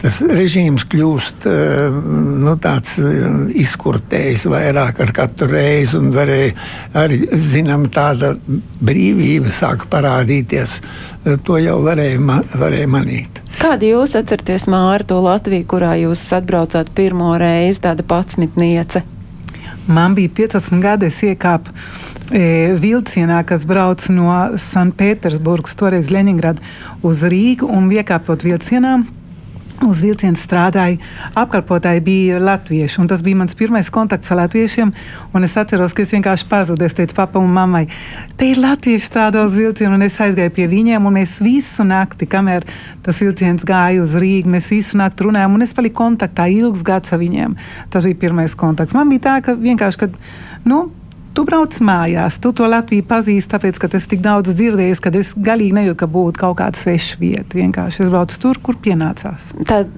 [0.00, 1.96] tas režīms kļūst eh,
[2.44, 3.24] nu, tāds eh,
[3.64, 6.54] izkurtējis vairāk ar katru reizi, un varēja
[7.00, 8.34] arī zinām, tāda
[8.84, 10.76] brīvība sāka parādīties.
[10.80, 12.20] Eh, to jau varēja,
[12.54, 13.40] varēja manīt.
[13.58, 19.04] Kādu jūs atceraties, Māra, to Latviju, kurā jūs atbraucāt pirmo reizi, tāda patsmitniece?
[19.86, 21.74] Man bija 15 gadi, es iekāpu
[22.32, 26.64] e, vilcienā, kas brauc no Sanktpēterburgas, toreiz Leņingradu,
[27.04, 28.94] uz Rīgu un iekāpot vilcienā
[29.82, 31.00] Uz vilciena strādāja,
[31.34, 33.02] apkalpotāji bija latvieši.
[33.10, 34.92] Tas bija mans pirmais kontakts ar latviešiem.
[35.42, 36.86] Es atceros, ka es vienkārši pazudu.
[36.86, 37.82] Es teicu, papa un mammai,
[38.38, 39.98] te ir latvieši strādā uz vilcienu.
[40.06, 42.68] Es aizgāju pie viņiem, un mēs visu nakti, kamēr
[43.04, 45.58] tas vilciens gāja uz Rīgā, mēs visu nakti runājām.
[45.66, 47.58] Es paliku kontaktā ilgs gads ar viņiem.
[47.90, 48.94] Tas bija pirmais kontakts.
[48.94, 50.20] Man bija tā, ka vienkārši, kad,
[50.70, 50.84] nu,
[51.34, 55.32] tu brauc mājās, tu to Latviju pazīsti, tāpēc, ka tas tik daudz dzirdējis, ka es
[55.36, 57.58] galīgi nejūtu, ka būtu kaut kāda sveša vieta.
[57.58, 59.50] Vienkārši es braucu tur, kur pienācās.
[59.68, 59.90] Tad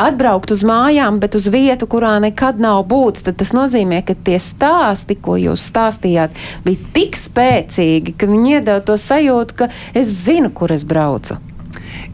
[0.00, 4.38] atbraukt uz mājām, bet uz vietu, kurā nekad nav būts, tad tas nozīmē, ka tie
[4.42, 10.52] stāsti, ko jūs stāstījāt, bija tik spēcīgi, ka viņi iedeva to sajūtu, ka es zinu,
[10.54, 11.40] kur es braucu.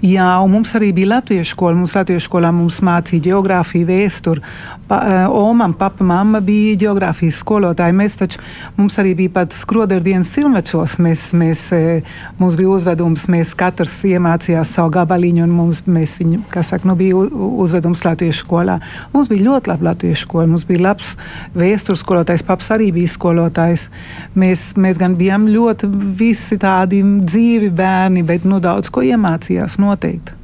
[0.00, 1.76] Jā, un mums arī bija latviešu skola.
[1.76, 4.40] Mums latviešu skolā mums mācīja geogrāfiju, vēsturi.
[4.88, 4.96] Pa,
[5.28, 7.92] uh, Omam, papa, mamma bija geogrāfijas skolotāji.
[7.98, 8.40] Mēs taču,
[8.78, 10.94] mums arī bija pat skroderdienas silvečos.
[11.04, 16.46] Mēs, mēs, uh, mums bija uzvedums, mēs katrs iemācījās savu gabaliņu, un mums, mēs viņu,
[16.48, 17.20] kā saka, nu bija
[17.60, 18.78] uzvedums latviešu skolā.
[19.12, 20.46] Mums bija ļoti labi latviešu skola.
[20.48, 21.12] Mums bija labs
[21.52, 23.90] vēstures skolotājs, paps arī bija skolotājs.
[24.32, 25.92] Mēs, mēs gan bijām ļoti
[26.24, 29.76] visi tādi dzīvi bērni, bet nu daudz ko iemācījās.
[29.76, 30.40] No noteikti.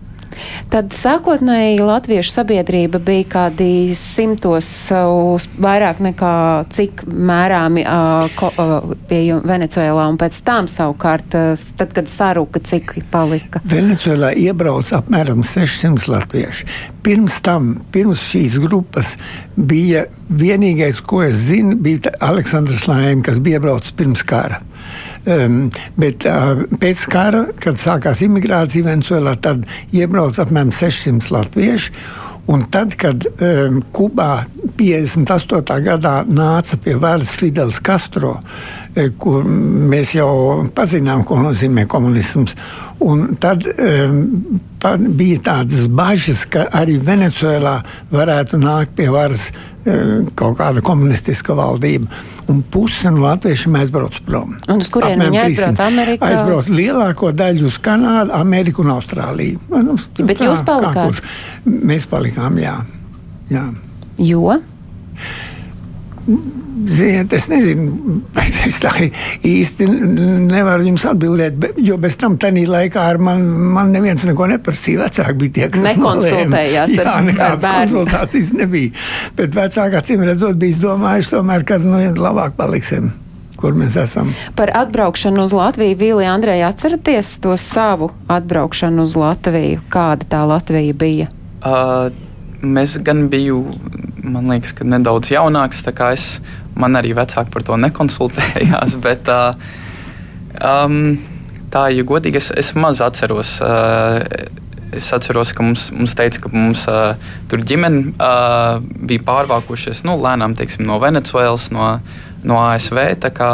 [0.70, 6.32] Tad sākotnēji latviešu sabiedrība bija kādi simtos uz vairāk nekā
[6.74, 12.60] cik mērāmi uh, ko, uh, pie Venecuēlā, un pēc tam savukārt, uh, tad, kad saruka,
[12.60, 13.62] cik palika.
[13.70, 16.68] Venecuēlā iebrauc apmēram 600 latvieši.
[17.06, 19.14] Pirms tam, pirms šīs grupas,
[19.56, 24.60] bija vienīgais, ko es zinu, bija Aleksandrs Lēm, kas bija iebraucis pirms kara.
[25.26, 25.64] Um,
[25.98, 31.94] bet uh, pēc kara, kad sākās imigrācija Venezuelā, tad iebrauca apmēram 600 latvieši.
[32.46, 34.46] Un tad, kad um, Kubā
[34.78, 35.80] 58.
[35.82, 38.36] gadā nāca pie varas Fidels Castro,
[38.94, 40.30] e, kur mēs jau
[40.76, 42.54] pazinām, ko nozīmē komunisms,
[43.42, 44.20] tad um,
[45.18, 47.80] bija tādas bažas, ka arī Venecuēlā
[48.14, 49.48] varētu nākt pie varas
[50.38, 52.10] kaut kāda komunistiska valdība.
[52.50, 54.54] Un puse no latviešiem aizbrauc prom.
[54.70, 55.82] Un uz kurien viņi aizbrauc?
[55.86, 56.30] Amerikā?
[56.30, 59.62] Aizbrauc lielāko daļu uz Kanādu, Ameriku un Austrāliju.
[59.70, 61.22] Nu, Bet kā, jūs palikāt?
[61.66, 62.78] Mēs palikām, jā.
[63.52, 63.68] jā.
[64.22, 64.58] Jo?
[66.26, 68.20] Ziniet, es nezinu,
[68.66, 68.90] es tā
[69.46, 69.86] īsti
[70.50, 73.44] nevaru jums atbildēt, jo bez tam tādā laikā ar man,
[73.76, 75.06] man neviens neko neprasīja.
[75.06, 76.96] Vecāki bija tie, kas nekonsultējās.
[76.98, 78.94] Jā, nekādas konsultācijas nebija.
[79.38, 83.14] Bet vecāki acīm redzot, bija domājuši, tomēr, ka nu, labāk paliksim.
[83.56, 84.34] Kur mēs esam?
[84.56, 89.80] Par atbraukšanu uz Latviju, Vīlija Andrejā, atceraties to savu atbraukšanu uz Latviju?
[89.92, 91.30] Kāda tā Latvija bija?
[91.64, 92.10] Uh,
[92.60, 93.62] mēs gan biju,
[94.26, 95.82] man liekas, ka nedaudz jaunāks.
[96.12, 96.26] Es,
[96.74, 98.98] man arī vecāki par to nekonsultējās.
[99.06, 99.56] Bet, uh,
[100.60, 101.16] um,
[101.72, 103.56] tā, ja godīgi, es, es maz atceros.
[103.64, 104.20] Uh,
[104.96, 107.16] es atceros, ka mums, mums teica, ka mums uh,
[107.50, 111.96] tur ģimene uh, bija pārvākušies nu, lēnām teiksim, no Venecijas, no,
[112.46, 113.02] no ASV.
[113.36, 113.50] Kā,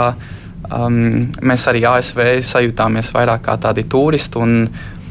[0.69, 0.99] um,
[1.43, 4.43] mēs arī ASV sajūtāmies vairāk kā tādi turisti.
[4.43, 4.67] Un,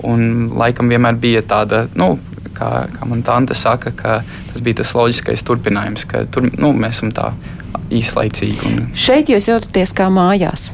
[0.08, 2.16] un laikam vienmēr bija tāda, nu,
[2.62, 4.20] kā, kā man tante saka, ka
[4.52, 7.32] tas bija tas loģiskais turpinājums, ka tur nu, mēs esam tā
[7.92, 8.62] īslaicīgi.
[8.70, 8.86] Un...
[8.98, 10.72] Šeit jūs jūtaties kā mājās.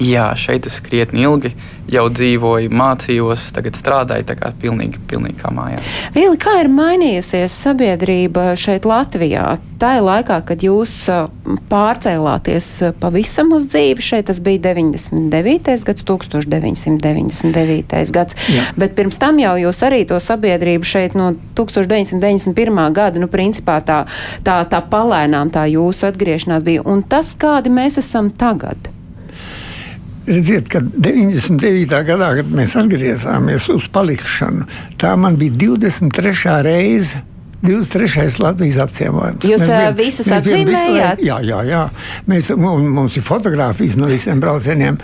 [0.00, 1.50] Jā, šeit es krietni ilgi
[1.90, 4.24] jau dzīvoju, mācījos, tagad strādāju.
[4.30, 5.82] Tā kā pilnīgi, pilnīgi kā mājās.
[6.14, 9.58] Vili, kā ir mainījusies sabiedrība šeit Latvijā?
[9.80, 10.92] Tā ir laikā, kad jūs
[11.70, 12.66] pārcēlāties
[13.00, 14.00] pavisam uz dzīvi.
[14.04, 15.84] Šeit tas bija 99.
[15.88, 18.12] gads, 1999.
[18.14, 18.32] gads.
[18.52, 18.64] Jā.
[18.80, 21.26] Bet pirms tam jau jūs arī to sabiedrību šeit no
[21.58, 22.92] 1991.
[22.96, 23.98] gada, nu, principā tā,
[24.46, 26.82] tā, tā palēnām tā jūsu atgriešanās bija.
[26.88, 28.99] Un tas, kādi mēs esam tagad.
[30.30, 31.90] Redziet, kad 99.
[32.06, 34.68] gadā, kad mēs atgriezāmies uz palikšanu,
[35.00, 36.62] tā man bija 23.
[36.66, 37.24] reize.
[37.60, 38.40] 23.
[38.40, 39.44] Latvijas apciemojums.
[39.44, 41.20] Jūs bijām, visus apciemojāt?
[41.20, 41.82] Jā, jā, jā.
[42.30, 44.96] Mēs, mums ir fotografijas no visiem braucieniem.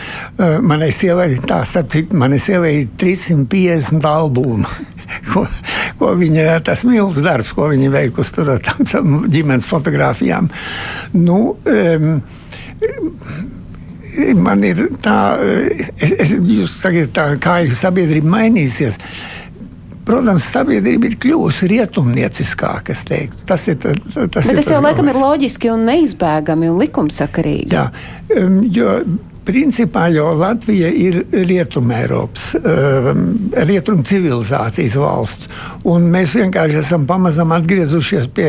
[0.64, 4.64] Manai sievai, tā starp citu, manai sievai ir 350 albumi.
[5.30, 5.44] Ko,
[6.00, 10.48] ko viņa, tas milzīgs darbs, ko viņa veikusi tur ar tām ģimenes fotografijām.
[11.14, 12.16] Nu, um,
[14.38, 15.16] man ir tā,
[16.00, 18.98] es, es, jūs sakiet, tā kā ir sabiedrība mainīsies.
[20.06, 22.94] Protams, sabiedrība ir kļuvusi rietumnieciskāka.
[22.94, 27.74] Tas ir tas, tas, tas ir jau laikam ir loģiski un neizbēgami un likumsakarīgi.
[27.74, 27.88] Jā,
[28.70, 28.92] jo
[29.46, 33.20] Principā jau Latvija ir rietumēropas, um,
[33.68, 35.50] rietum civilizācijas valsts.
[35.86, 38.48] Mēs vienkārši esam pamazām atgriezušies pie,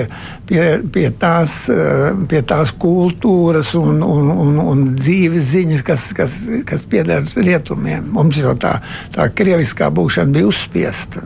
[0.49, 6.35] pie, pie, tās, uh, pie tās kultūras un, un, un, un dzīves ziņas, kas, kas,
[6.65, 8.09] kas pieder rietumiem.
[8.17, 8.79] Mums jau tā,
[9.13, 11.21] tā krieviskā būšana bija uzspiesta.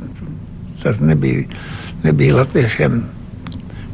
[0.84, 1.48] Tas nebija,
[2.04, 3.04] nebija latviešiem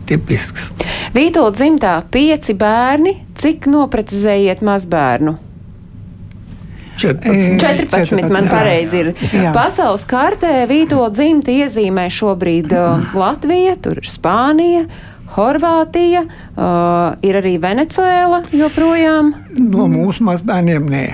[0.10, 0.72] tipisks.
[1.14, 3.20] Vītola dzimtā pieci bērni.
[3.38, 5.44] Cik noprecizējiet mazbērnu?
[6.98, 7.60] 14.
[7.62, 9.12] 14, 14 man pareizi ir.
[9.32, 9.52] Jā.
[9.56, 14.88] Pasaules kartē Vītola dzimta iezīmē šobrīd uh, Latvija, tur ir Spānija,
[15.38, 19.34] Horvātija, uh, ir arī Venecuēla joprojām.
[19.60, 21.08] No mūsu mazbērniem nē.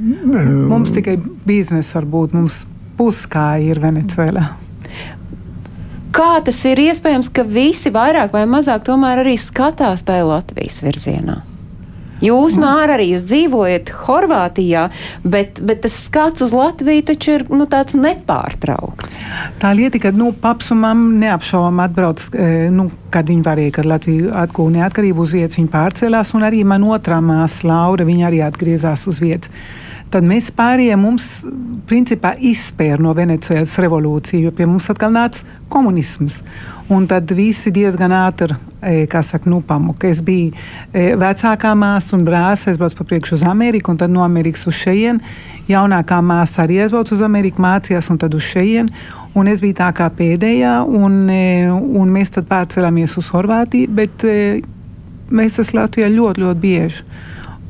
[0.00, 2.62] Mums tikai biznesa varbūt mums
[3.00, 4.46] puskāja ir Venecuēlā.
[6.10, 11.38] Kā tas ir iespējams, ka visi vairāk vai mazāk tomēr arī skatās tajā Latvijas virzienā?
[12.20, 14.86] Jūs, Māra, arī jūs dzīvojat Horvātijā,
[15.24, 19.16] bet, bet tas skats uz Latviju taču ir nu, tāds nepārtraukts.
[19.62, 23.88] Tā lieta, ka nu, paps un mamma neapšaubām atbrauc, e, nu, kad viņi varēja, kad
[23.88, 28.44] Latvija atgūta neatkarību uz vietas, viņi pārcēlās, un arī man otrā māsa Laura, viņa arī
[28.44, 29.52] atgriezās uz vietas
[30.10, 31.26] tad mēs pārējie mums
[31.88, 36.40] principā izspēra no Venecijas revolūciju, jo pie mums atkal nāca komunisms.
[36.90, 40.08] Un tad visi diezgan ātri, e, kā saka, nu, pamuka.
[40.10, 40.50] Es biju
[40.90, 44.66] e, vecākā māsa un brālis, es braucu pa priekšu uz Ameriku, un tad no Amerikas
[44.66, 45.22] uz šejien.
[45.70, 48.90] Jaunākā māsa arī aizbrauca uz Ameriku, mācījās, un tad uz šejien.
[49.38, 54.26] Un es biju tā kā pēdējā, un, e, un mēs tad pārcēlāmies uz Horvātiju, bet
[55.30, 57.04] mēs esam Latvijā ļoti, ļoti bieži.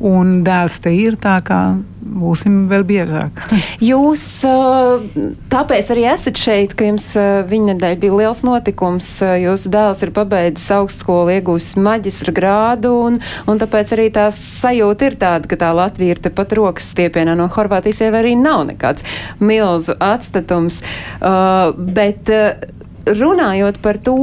[0.00, 1.60] Un dēls te ir tā kā
[2.00, 3.42] būsim vēl biežāk.
[3.90, 4.22] Jūs
[5.52, 7.10] tāpēc arī esat šeit, ka jums
[7.50, 9.10] viņa nedēļa bija liels notikums.
[9.20, 15.18] Jūsu dēls ir pabeidzis augstskolu, iegūs maģistra grādu, un, un tāpēc arī tā sajūta ir
[15.20, 19.04] tāda, ka tā Latvija ir tepat rokas stiepienā no Horvātijas jau arī nav nekāds
[19.44, 20.80] milzu atstatums.
[21.20, 22.32] Uh, bet
[23.04, 24.18] runājot par to,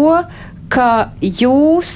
[0.71, 1.91] ka jūs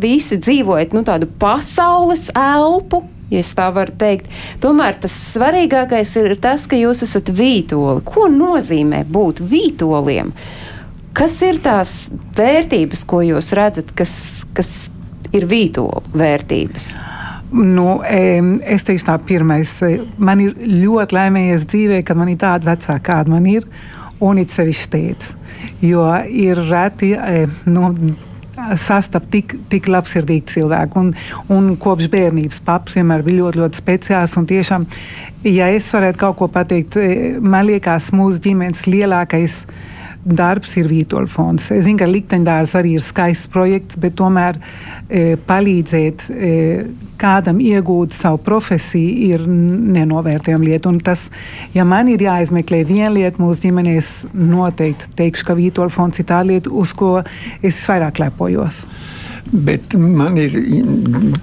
[0.00, 4.28] visi dzīvojat nu, tādu pasaules elpu, ja tā var teikt.
[4.62, 8.04] Tomēr tas svarīgākais ir tas, ka jūs esat vītoli.
[8.06, 10.34] Ko nozīmē būt vītoliem?
[11.16, 14.14] Kas ir tās vērtības, ko jūs redzat, kas,
[14.56, 14.70] kas
[15.32, 16.92] ir vītolu vērtības?
[17.52, 19.74] Nu, es teikšu, tā pirmais.
[20.16, 23.66] Man ir ļoti laimējies dzīvē, kad man ir tāda vecāka, kāda man ir,
[24.24, 25.34] un it sevišķi teica.
[25.84, 27.12] Jo ir reti.
[27.68, 27.92] Nu,
[28.80, 31.02] sastapt tik, tik labsirdīgu cilvēku.
[31.02, 31.12] Un,
[31.52, 34.36] un kopš bērnības paps vienmēr bija ļoti, ļoti speciāls.
[34.52, 34.86] Tiešām,
[35.48, 36.98] ja es varētu kaut ko pateikt,
[37.40, 39.62] man liekas, mūsu ģimenes lielākais
[40.24, 41.70] darbs ir Vītola fonds.
[41.74, 44.58] Es zinu, ka likteņdārs arī ir skaists projekts, bet tomēr
[45.08, 46.52] e, palīdzēt e,
[47.22, 50.92] kādam iegūt savu profesiju ir nenovērtējama lieta.
[50.92, 51.28] Un tas,
[51.74, 56.28] ja man ir jāizmeklē viena lieta mūsu ģimenē, es noteikti teikšu, ka Vītola fonds ir
[56.30, 58.86] tā lieta, uz ko es visvairāk lepojos.
[59.50, 60.54] Bet man ir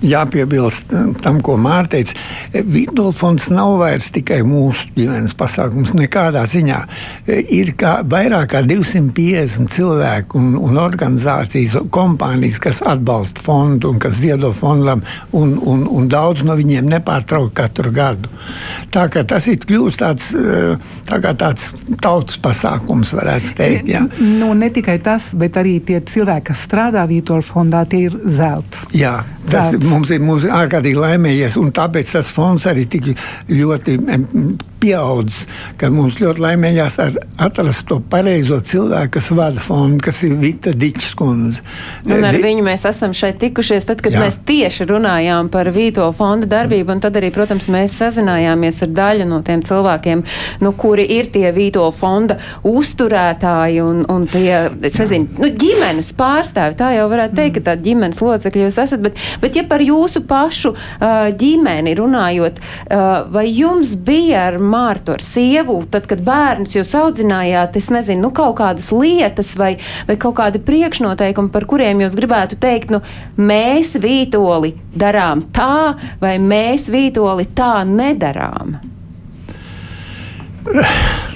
[0.06, 2.16] jāpiebilst tam, ko Mārta teica.
[2.54, 5.92] Vidnola fonds nav vairs tikai mūsu ģimenes pasākums.
[5.98, 6.80] Nekādā ziņā
[7.28, 14.18] ir kā, vairāk kā 250 cilvēku un, un organizācijas, kompānijas, kas atbalsta fondu un kas
[14.22, 15.04] ziedo fondam,
[15.36, 18.32] un, un, un daudz no viņiem nepārtraukti katru gadu.
[18.94, 20.32] Tā kā tas ir kļūst tāds,
[21.10, 23.92] tā tāds tautas pasākums, varētu teikt.
[23.92, 24.06] Ja.
[24.20, 28.86] Nu, ne tikai tas, bet arī tie cilvēki, kas strādā Vītola fondā tie ir zelts.
[28.96, 29.90] Jā, tas zelts.
[29.90, 33.12] mums ir mums ārkārtīgi laimējies, un tāpēc tas fonds arī tik
[33.50, 33.98] ļoti
[34.80, 35.46] pieaudzis,
[35.80, 37.00] ka mums ļoti laimējās
[37.40, 41.64] atrast to pareizo cilvēku, kas vada fondu, kas ir Vita Dičs kundze.
[42.08, 44.24] Un ar viņu mēs esam šeit tikušies, tad, kad Jā.
[44.24, 49.28] mēs tieši runājām par Vīto fonda darbību, un tad arī, protams, mēs sazinājāmies ar daļu
[49.30, 50.24] no tiem cilvēkiem,
[50.64, 56.78] nu, kuri ir tie Vīto fonda uzturētāji un, un tie, es nezinu, nu, ģimenes pārstāvi,
[56.80, 60.24] tā jau varētu teikt, ka tā ģimenes locekļi jūs esat, bet, bet ja par jūsu
[60.30, 66.76] pašu uh, ģimeni runājot, uh, vai jums bija ar Mārtu ar sievu, tad, kad bērns
[66.76, 69.74] jūs audzinājāt, es nezinu, nu, kaut kādas lietas vai,
[70.10, 73.02] vai kaut kādi priekšnoteikumi, par kuriem jūs gribētu teikt, nu,
[73.40, 78.78] mēs vītoli darām tā, vai mēs vītoli tā nedarām?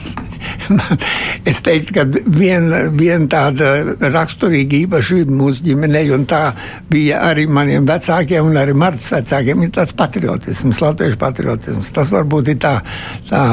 [1.50, 2.06] es teiktu, ka
[2.38, 3.72] viena vien tāda
[4.14, 6.44] raksturīga īpašība mūsu ģimenei, un tā
[6.92, 11.92] bija arī maniem vecākiem un arī Martas vecākiem, ir tāds patriotisms, latviešu patriotisms.
[11.96, 12.76] Tas varbūt ir tā,
[13.30, 13.44] tā,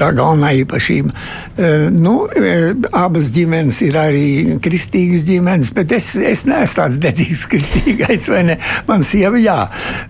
[0.00, 1.14] tā galvenā īpašība.
[1.60, 4.26] Uh, nu, e, abas ģimenes ir arī
[4.62, 8.56] kristīgas ģimenes, bet es, es neesmu tāds dedzīgs kristīgais, vai ne?
[8.88, 9.58] Man sieva, jā.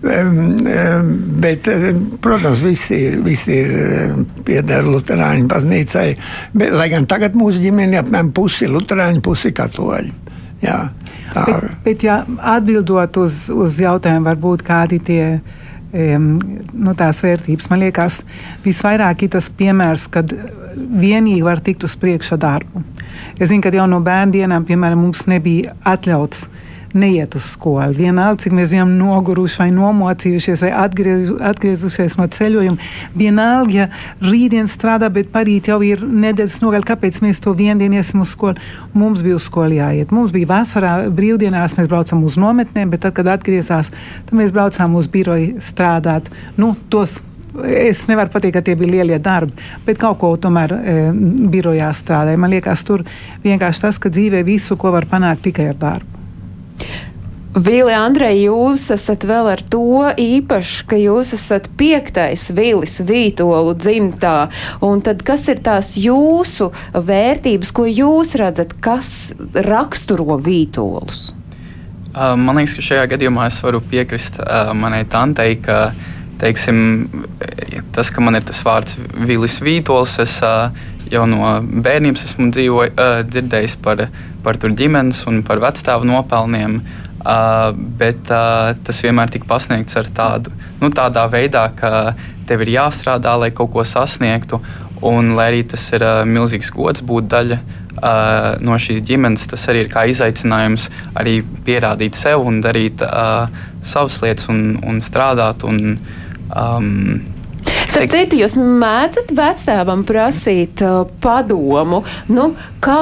[0.01, 0.55] Um,
[1.41, 1.67] bet,
[2.23, 3.71] protams, visi ir, visi ir
[4.47, 6.07] pieder Luterāņu baznīcai.
[6.53, 10.13] Bet, lai gan tagad mūsu ģimene ir apmēram pusi luterāņu, pusi katoļu.
[10.61, 10.77] Jā,
[11.33, 11.45] tā.
[11.47, 12.21] bet, bet ja
[12.53, 16.27] atbildot uz, uz jautājumu, varbūt kādi tie um,
[16.73, 18.21] nu, tās vērtības, man liekas,
[18.65, 20.35] visvairāk ir tas piemērs, kad
[20.75, 22.83] vienīgi var tikt uz priekšu darbu.
[23.37, 26.45] Es zinu, ka jau no bērnu dienām, piemēram, mums nebija atļauts
[26.97, 27.95] neiet uz skolu.
[27.97, 32.89] Vienalga, cik mēs bijām noguruši vai nomocījušies vai atgriezu, atgriezušies no ceļojuma.
[33.17, 33.87] Vienalga, ja
[34.23, 38.61] rītdien strādā, bet parīt jau ir nedēļas nogaļa, kāpēc mēs to viendien iesim uz skolu.
[38.93, 40.13] Mums bija uz skolu jāiet.
[40.15, 43.91] Mums bija vasarā brīvdienās, mēs braucam uz nometnēm, bet tad, kad atgriezās,
[44.27, 46.31] tad mēs braucām uz biroju strādāt.
[46.59, 49.51] Nu, tos Es nevaru pateikt, ka tie bija lielie darbi,
[49.83, 50.95] bet kaut ko tomēr e,
[51.51, 52.39] birojā strādāja.
[52.39, 53.03] Man liekas, tur
[53.43, 56.20] vienkārši tas, ka dzīvē visu, ko var panākt tikai ar darbu.
[57.51, 64.47] Vīli, Andrej, jūs esat vēl ar to īpaši, ka jūs esat piektais vīlis Vītolu dzimtā.
[64.87, 69.33] Un tad kas ir tās jūsu vērtības, ko jūs redzat, kas
[69.67, 71.33] raksturo Vītolus?
[72.15, 74.39] Man liekas, ka šajā gadījumā es varu piekrist
[74.75, 75.91] manai tantei, ka
[76.39, 77.09] teiksim,
[77.91, 78.95] tas, ka man ir tas vārds
[79.27, 80.39] Vīlis Vītols, es
[81.11, 84.07] jau no bērnības esmu dzīvo, uh, dzirdējis par,
[84.43, 86.81] par ģimenes un par vecstāvu nopelniem.
[87.21, 90.49] Uh, bet uh, tas vienmēr tika pasniegts ar tādu,
[90.81, 92.15] nu, tādā veidā, ka
[92.49, 94.57] tev ir jāstrādā, lai kaut ko sasniegtu.
[95.05, 99.63] Un, lai arī tas ir uh, milzīgs gods būt daļa uh, no šīs ģimenes, tas
[99.71, 103.49] arī ir kā izaicinājums arī pierādīt sev un darīt uh,
[103.81, 105.65] savas lietas un, un strādāt.
[105.65, 105.97] Un,
[106.53, 107.21] um,
[107.91, 112.51] Starp citu, jūs mēdzat vectēvam prasīt uh, padomu, nu,
[112.83, 113.01] kā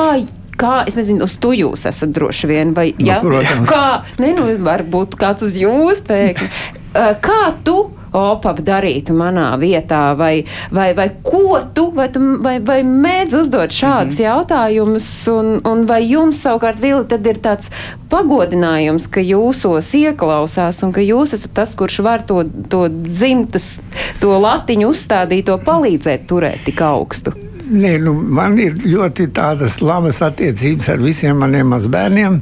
[0.60, 3.20] kā, es nezinu, uz tu jūs esat droši vien, vai, Nu, ja?
[3.24, 3.70] protams.
[3.70, 6.50] kā, ne, nu, varbūt kāds uz jūs pēkšņi.
[6.90, 7.78] Uh, Kā tu
[8.16, 13.72] opap darītu manā vietā, vai, vai, vai ko tu, vai, tu, vai, vai mēdz uzdot
[13.72, 14.30] šādus mm -hmm.
[14.30, 17.70] jautājumus, un, un vai jums savukārt, Vili, tad ir tāds
[18.10, 23.80] pagodinājums, ka jūsos ieklausās, un ka jūs esat tas, kurš var to, to dzimtas,
[24.20, 27.34] to latiņu uzstādīt, to palīdzēt turēt tik augstu?
[27.70, 32.40] Nē, nu, man ir ļoti tādas labas attiecības ar visiem maniem mazbērniem,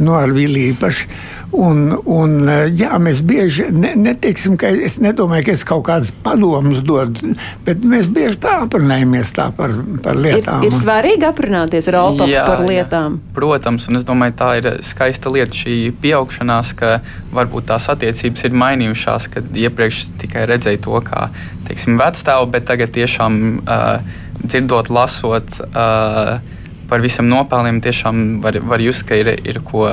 [0.00, 1.08] no ar Viliju īpaši.
[1.52, 6.80] Un, un, jā, mēs bieži ne, neteiksim, ka es nedomāju, ka es kaut kādus padomus
[6.80, 7.34] dodu,
[7.66, 9.74] bet mēs bieži pārunājamies tā par,
[10.04, 10.64] par Ir, lietām.
[10.64, 12.70] ir svarīgi aprunāties ar Alpapu Jā, par jā.
[12.70, 13.18] lietām.
[13.36, 16.94] Protams, un es domāju, tā ir skaista lieta, šī pieaugšanās, ka
[17.36, 21.28] varbūt tās attiecības ir mainījušās, kad iepriekš tikai redzēju to kā
[21.68, 24.00] teiksim, vecstāvu, bet tagad tiešām uh,
[24.40, 26.40] dzirdot, lasot uh,
[26.88, 29.86] par visiem nopelniem, tiešām var, var just, ka ir, ir ko,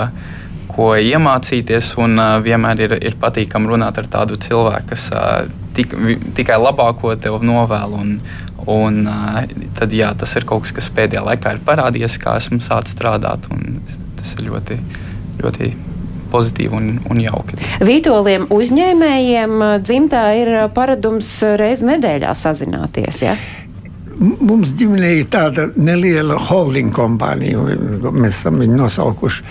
[0.70, 5.95] ko iemācīties, un uh, vienmēr ir, ir patīkami runāt ar tādu cilvēku, kas uh, tik,
[6.38, 7.97] tikai labāko tev novēl.
[7.99, 8.15] Un,
[8.70, 9.43] un, uh,
[9.80, 13.49] tad, jā, tas ir kaut kas, kas pēdējā laikā ir parādījies, kā esmu sācis strādāt.
[14.20, 14.80] Tas ir ļoti,
[15.43, 15.72] ļoti
[16.30, 17.57] pozitīvi un, un jauki.
[17.86, 23.24] Vītoliem uzņēmējiem dzimtā ir paradums reizi nedēļā sazināties.
[23.26, 23.36] Ja?
[24.20, 27.61] Mums ģimenē ir tāda neliela holding kompānija,
[28.11, 29.45] mēs esam viņu nosaukuši.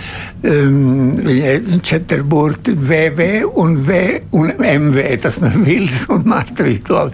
[0.44, 3.28] Um, Viņai ir četri burti, VV
[3.62, 4.00] un V
[4.36, 5.06] un MV.
[5.24, 7.08] Tas ir Vils un Marta Vitola.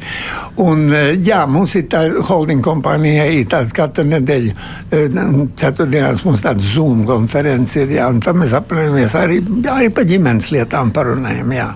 [0.64, 4.55] Un, eh, jā, mums ir tā holding kompānija, ir tāds katru nedēļu.
[4.90, 5.09] eh,
[5.55, 9.40] Ceturtdienās mums tāda Zoom konference ir, jā, un tam mēs aprunājamies arī,
[9.70, 11.70] arī par ģimenes lietām parunājam, jā.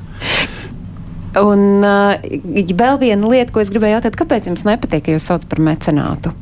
[1.37, 2.15] Un uh,
[2.73, 6.33] vēl viena lieta, ko es gribēju jautāt, kāpēc jums nepatīk, ka jūs sauc par mecenātu?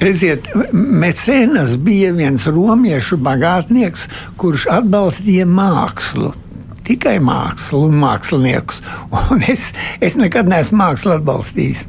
[0.00, 4.06] Redziet, Mecēnas bija viens romiešu bagātnieks,
[4.40, 6.32] kurš atbalstīja mākslu.
[6.86, 8.80] Tikai mākslu un māksliniekus.
[9.30, 9.70] Un es,
[10.02, 11.86] es nekad neesmu mākslu atbalstījis.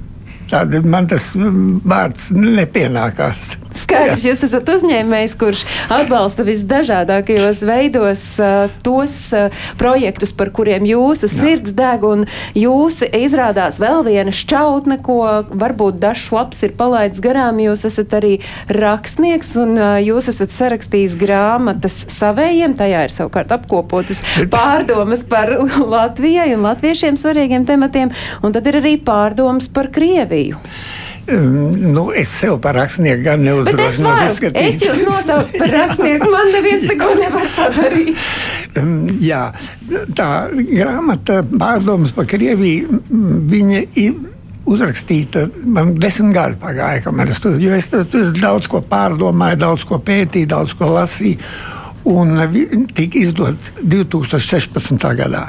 [0.52, 3.54] Tāda man tas mm, vārds nepienākās.
[3.72, 5.62] Skaidrs, jūs esat uzņēmējs, kurš
[5.94, 12.26] atbalsta visdažādākajos veidos uh, tos uh, projektus, par kuriem jūsu sirds deg, un
[12.58, 17.62] jūs izrādās vēl viena šķautne, ko varbūt dažs labs ir palaidis garām.
[17.64, 18.34] Jūs esat arī
[18.68, 24.20] rakstnieks, un uh, jūs esat sarakstījis grāmatas savējiem, tajā ir savukārt apkopotas
[24.56, 28.12] pārdomas par Latvijai un latviešiem svarīgiem tematiem,
[28.44, 30.60] un tad ir arī pārdomas par Krieviju.
[31.32, 34.76] Nu, es sev par rakstnieku gan es neuzdrošinos uzskatīt.
[34.76, 38.26] es jūs nosaucu par rakstnieku, man neviens neko nevar padarīt.
[38.80, 39.46] Um, Jā,
[40.18, 44.16] tā grāmata pārdomas par Krieviju, mm, viņa ir
[44.72, 45.48] uzrakstīta.
[45.66, 50.00] Man desmit gadi pagāja, kamēr es to jo es tur daudz ko pārdomāju, daudz ko
[50.04, 51.40] pētīju, daudz ko lasīju.
[52.08, 52.34] Un
[52.96, 55.06] tika izdots 2016.
[55.20, 55.44] gadā.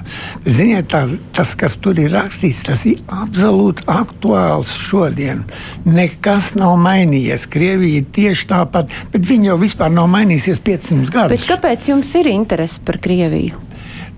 [0.44, 5.46] Ziniet, tas, tas, kas tur ir rakstīts, tas ir absolūti aktuāls šodien.
[5.88, 7.48] Nekas nav mainījies.
[7.52, 11.36] Krievija ir tieši tāpat, bet viņa jau vispār nav mainījusies 500 gadus.
[11.38, 13.68] Bet kāpēc jums ir interese par Krieviju?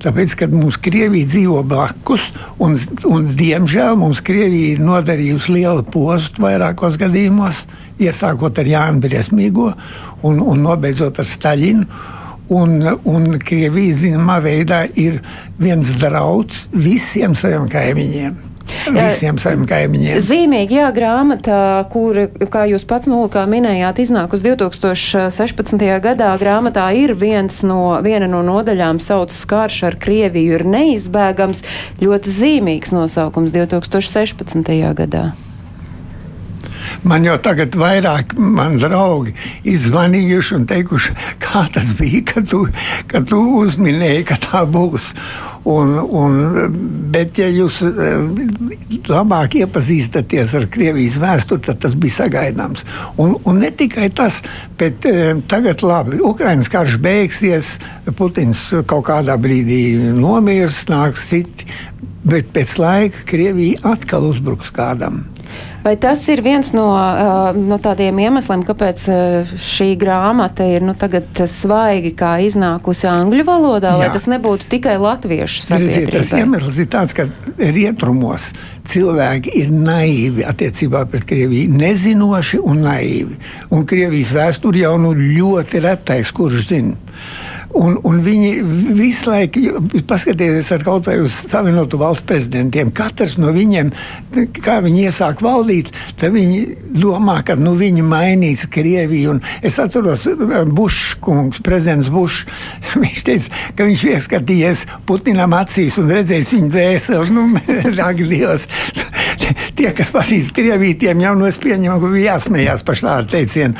[0.02, 2.26] Tāpēc, kad mums Krievija dzīvo blakus,
[2.60, 2.74] un,
[3.08, 7.62] un diemžēl mums Krievija ir nodarījusi lielu postu vairākos gadījumos,
[8.02, 9.70] iesākot ar Jānu Briesmīgo
[10.26, 11.86] un, un nobeidzot ar Staļinu.
[12.52, 12.76] Un,
[13.08, 15.22] un Krievija zināmā veidā ir
[15.56, 18.42] viens drauds visiem saviem kaimiņiem.
[18.94, 20.18] Visiem saviem kaimiņiem.
[20.24, 21.56] Zīmīgi, jā, grāmata,
[21.92, 22.18] kur,
[22.52, 25.84] kā jūs pats nulkā minējāt, iznāk uz 2016.
[26.04, 26.32] gadā.
[26.40, 31.64] Grāmatā ir viens no, viena no nodaļām sauc skarš ar Krieviju ir neizbēgams.
[32.04, 34.76] Ļoti zīmīgs nosaukums 2016.
[35.00, 35.30] gadā.
[37.02, 39.34] Man jau tagad vairāk mani draugi
[39.68, 42.64] izvanījuši un teikuši, kā tas bija, kad tu,
[43.10, 45.12] kad tu uzminēji, ka tā būs.
[45.64, 46.34] Un, un,
[47.12, 52.84] bet, ja jūs eh, labāk iepazīstaties ar Krievijas vēsturi, tad tas bija sagaidāms.
[53.16, 54.42] Un, un ne tikai tas,
[54.80, 57.70] bet eh, tagad, labi, Ukraiņas karš beigsies,
[58.18, 61.70] Putins kaut kādā brīdī nomirs, nāks citi,
[62.28, 65.24] bet pēc laika Krievija atkal uzbruks kādam.
[65.84, 70.94] Vai tas ir viens no, uh, no tādiem iemesliem, kāpēc uh, šī grāmata ir nu,
[70.96, 72.14] svaigi
[72.46, 74.00] iznākusi angļu valodā, Jā.
[74.00, 76.14] lai tas nebūtu tikai latviešu sabiedrībai?
[76.16, 77.28] Tas iemesls ir tāds, ka
[77.58, 78.54] rietumos
[78.88, 83.36] cilvēki ir naivi attiecībā pret Krieviju, nezinoši un naivi.
[83.68, 86.96] Un Krievijas vēsture jau nu ļoti retais, kurš zina.
[87.74, 88.50] Un, un viņi
[88.94, 93.90] visu laiku, paskatieties, ar kaut vai uz Savienotu valstu prezidentiem, katrs no viņiem,
[94.62, 96.60] kā viņi iesāk valdīt, tad viņi
[96.94, 99.34] domā, ka nu, viņi mainīs Krieviju.
[99.34, 100.22] Un es atceros,
[100.70, 102.46] Bušs kungs, prezidents Bušs,
[103.02, 107.34] viņš teica, ka viņš ieskatījies Putinam acīs un redzējis viņa dvēseli.
[107.34, 107.48] Nu,
[108.44, 108.68] Dievs!
[109.76, 113.74] Tie, kas pazīst Krieviju, tiem jau no es pieņemu, ka bija jāsmējās par šādu teicienu.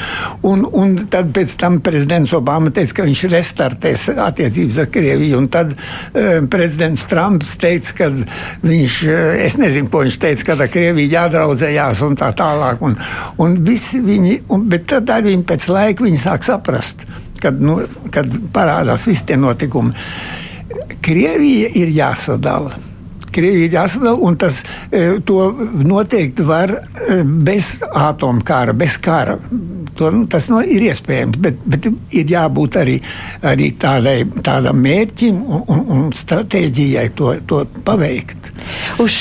[0.49, 5.39] Un, un tad pēc tam prezidents Obama teica, ka viņš restartē vērtēs attiecības ar Krieviju.
[5.39, 8.09] Un tad uh, prezidents Trumps teica, ka
[8.63, 12.83] viņš, uh, es nezinu, ko viņš teica, ka ar Krieviju jādraudzējās un tā tālāk.
[12.83, 12.97] Un,
[13.39, 17.07] un viņi, un, bet tad arī pēc laika viņi sāk saprast,
[17.43, 19.95] kad, nu, kad parādās visi tie notikumi.
[21.05, 22.94] Krievija ir jāsadala.
[23.35, 25.07] Krievija ir jāsadala, un tas e,
[25.85, 26.76] noteikti var
[27.24, 29.39] bez atomkara, bez kara
[29.95, 32.97] To, nu, tas no, ir iespējams, bet, bet ir jābūt arī,
[33.47, 38.51] arī tādai, tādam mērķim un, un, un stratēģijai to, to paveikt.
[39.03, 39.14] Uz,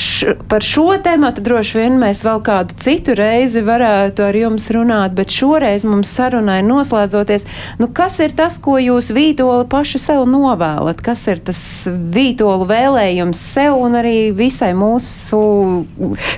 [0.49, 5.33] par šo tēmu droši vien mēs vēl kādu citu reizi varētu ar jums runāt, bet
[5.33, 7.45] šoreiz mums sarunai noslēdzoties,
[7.81, 11.05] nu, kas ir tas, ko jūs vītoli paši sev novēlat?
[11.05, 14.02] Kas ir tas vītolu vēlējums sev un arī
[14.37, 15.43] visai mūsu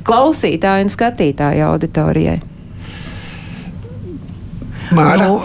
[0.05, 2.41] klausītāju un skatītāju auditorijai?
[4.93, 5.25] Māra.
[5.25, 5.39] Nu,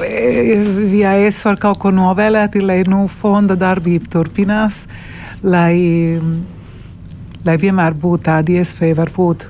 [0.96, 4.82] ja es varu kaut ko novēlēt, lai nu, fonda darbība turpinās,
[5.42, 6.20] lai,
[7.46, 9.46] lai vienmēr būtu tāda iespēja varbūt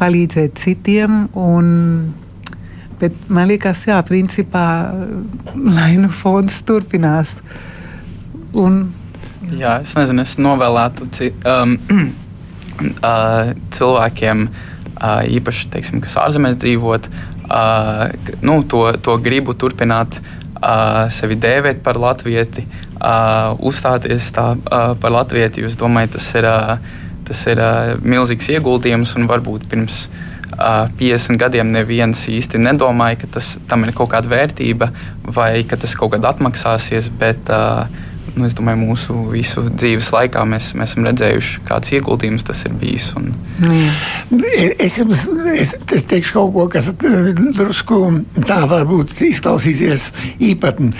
[0.00, 1.28] palīdzēt citiem.
[1.38, 1.68] Un,
[3.00, 4.64] bet man liekas, jā, principā,
[5.54, 7.36] lai nu fonds turpinās.
[8.58, 8.82] Un,
[9.50, 11.08] jā, es nezinu, es novēlētu
[11.48, 11.74] um,
[13.02, 17.08] uh, cilvēkiem, uh, īpaši, teiksim, kas ārzemēs dzīvot,
[17.48, 18.06] uh,
[18.44, 20.20] nu, to, to gribu turpināt.
[20.62, 22.62] Uh, sevi dēvēt par latvieti,
[23.00, 25.64] uh, uzstāties tā, uh, par latvieti.
[25.66, 26.76] Es domāju, tas ir, uh,
[27.26, 33.56] tas ir uh, milzīgs ieguldījums varbūt pirms uh, 50 gadiem neviens īsti nedomāja, ka tas,
[33.66, 34.92] tam ir kaut kāda vērtība
[35.34, 37.10] vai ka tas kaut kad atmaksāsies.
[37.18, 37.90] Bet, uh,
[38.36, 42.74] nu, es domāju, mūsu visu dzīves laikā mēs, mēs esam redzējuši, kāds ieguldījums tas ir
[42.80, 43.10] bijis.
[43.18, 43.30] Un...
[43.60, 44.42] Mm.
[44.82, 48.00] Es, jums, es, es teikšu kaut ko, kas eh, drusku
[48.48, 50.08] tā varbūt izklausīsies
[50.52, 50.92] īpatni.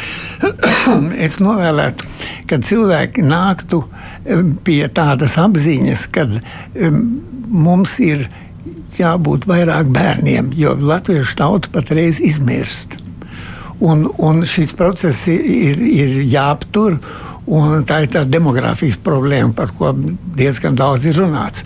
[1.27, 2.09] es novēlētu,
[2.51, 7.05] ka cilvēki nāktu eh, pie tādas apziņas, ka um,
[7.53, 8.29] mums ir
[8.99, 13.02] jābūt vairāk bērniem, jo latviešu tauta patreiz izmirst.
[13.83, 17.01] Un, un šis process ir, ir jāaptur.
[17.89, 19.91] Tā ir tā demogrāfijas problēma, par ko
[20.39, 21.65] diezgan daudz ir runāts.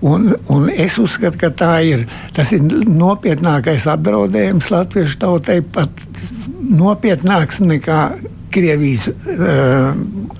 [0.00, 2.04] Un, un es uzskatu, ka tā ir,
[2.38, 5.90] ir nopietnākais apdraudējums latviešu tautai, pat
[6.62, 8.02] nopietnāks nekā
[8.52, 9.92] Krievijas uh,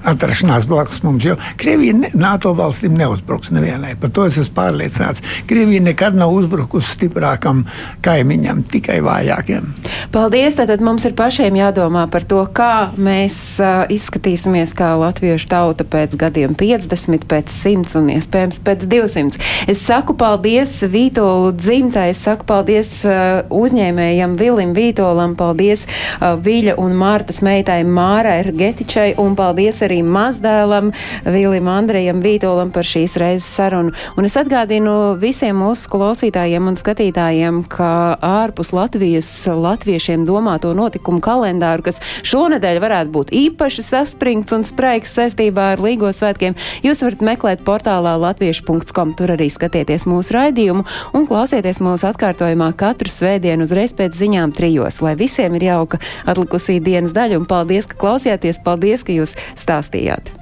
[0.04, 1.24] atrašanās blakus mums.
[1.24, 3.94] Jo Krievija ne, NATO valstīm neuzbruks nevienai.
[4.00, 5.22] Par to es esmu pārliecināts.
[5.48, 7.64] Krievija nekad nav uzbrukusi stiprākam
[8.04, 9.72] kaimiņam, tikai vājākiem.
[10.14, 10.56] Paldies!
[10.58, 16.16] Tātad mums ir pašiem jādomā par to, kā mēs uh, izskatīsimies kā latviešu tauta pēc
[16.18, 19.42] gadiem 50, pēc 100 un iespējams pēc 200.
[19.70, 26.78] Es saku paldies Vītolu dzimtai, es saku paldies uh, uzņēmējam Vilim Vītolam, paldies uh, Viļa
[26.80, 27.80] un Mārtas meitai.
[27.98, 30.92] Mārai Getičai un paldies arī mazdēlam
[31.26, 33.90] Vilim Andrejam Vītolam par šīs reizes sarunu.
[34.14, 37.90] Un es atgādinu visiem mūsu klausītājiem un skatītājiem, ka
[38.22, 45.72] ārpus Latvijas latviešiem domāto notikumu kalendāru, kas šonedēļ varētu būt īpaši saspringts un spraigs saistībā
[45.72, 46.54] ar Līgo svētkiem,
[46.86, 49.16] jūs varat meklēt portālā latviešu.com.
[49.18, 50.86] Tur arī skatieties mūsu raidījumu
[51.18, 56.78] un klausieties mūsu atkārtojumā katru svētdienu uzreiz pēc ziņām trijos, lai visiem ir jauka atlikusī
[56.84, 57.42] dienas daļa.
[57.42, 57.50] Un
[57.88, 58.60] paldies, ka klausījāties!
[58.64, 60.37] Paldies, ka jūs stāstījāt!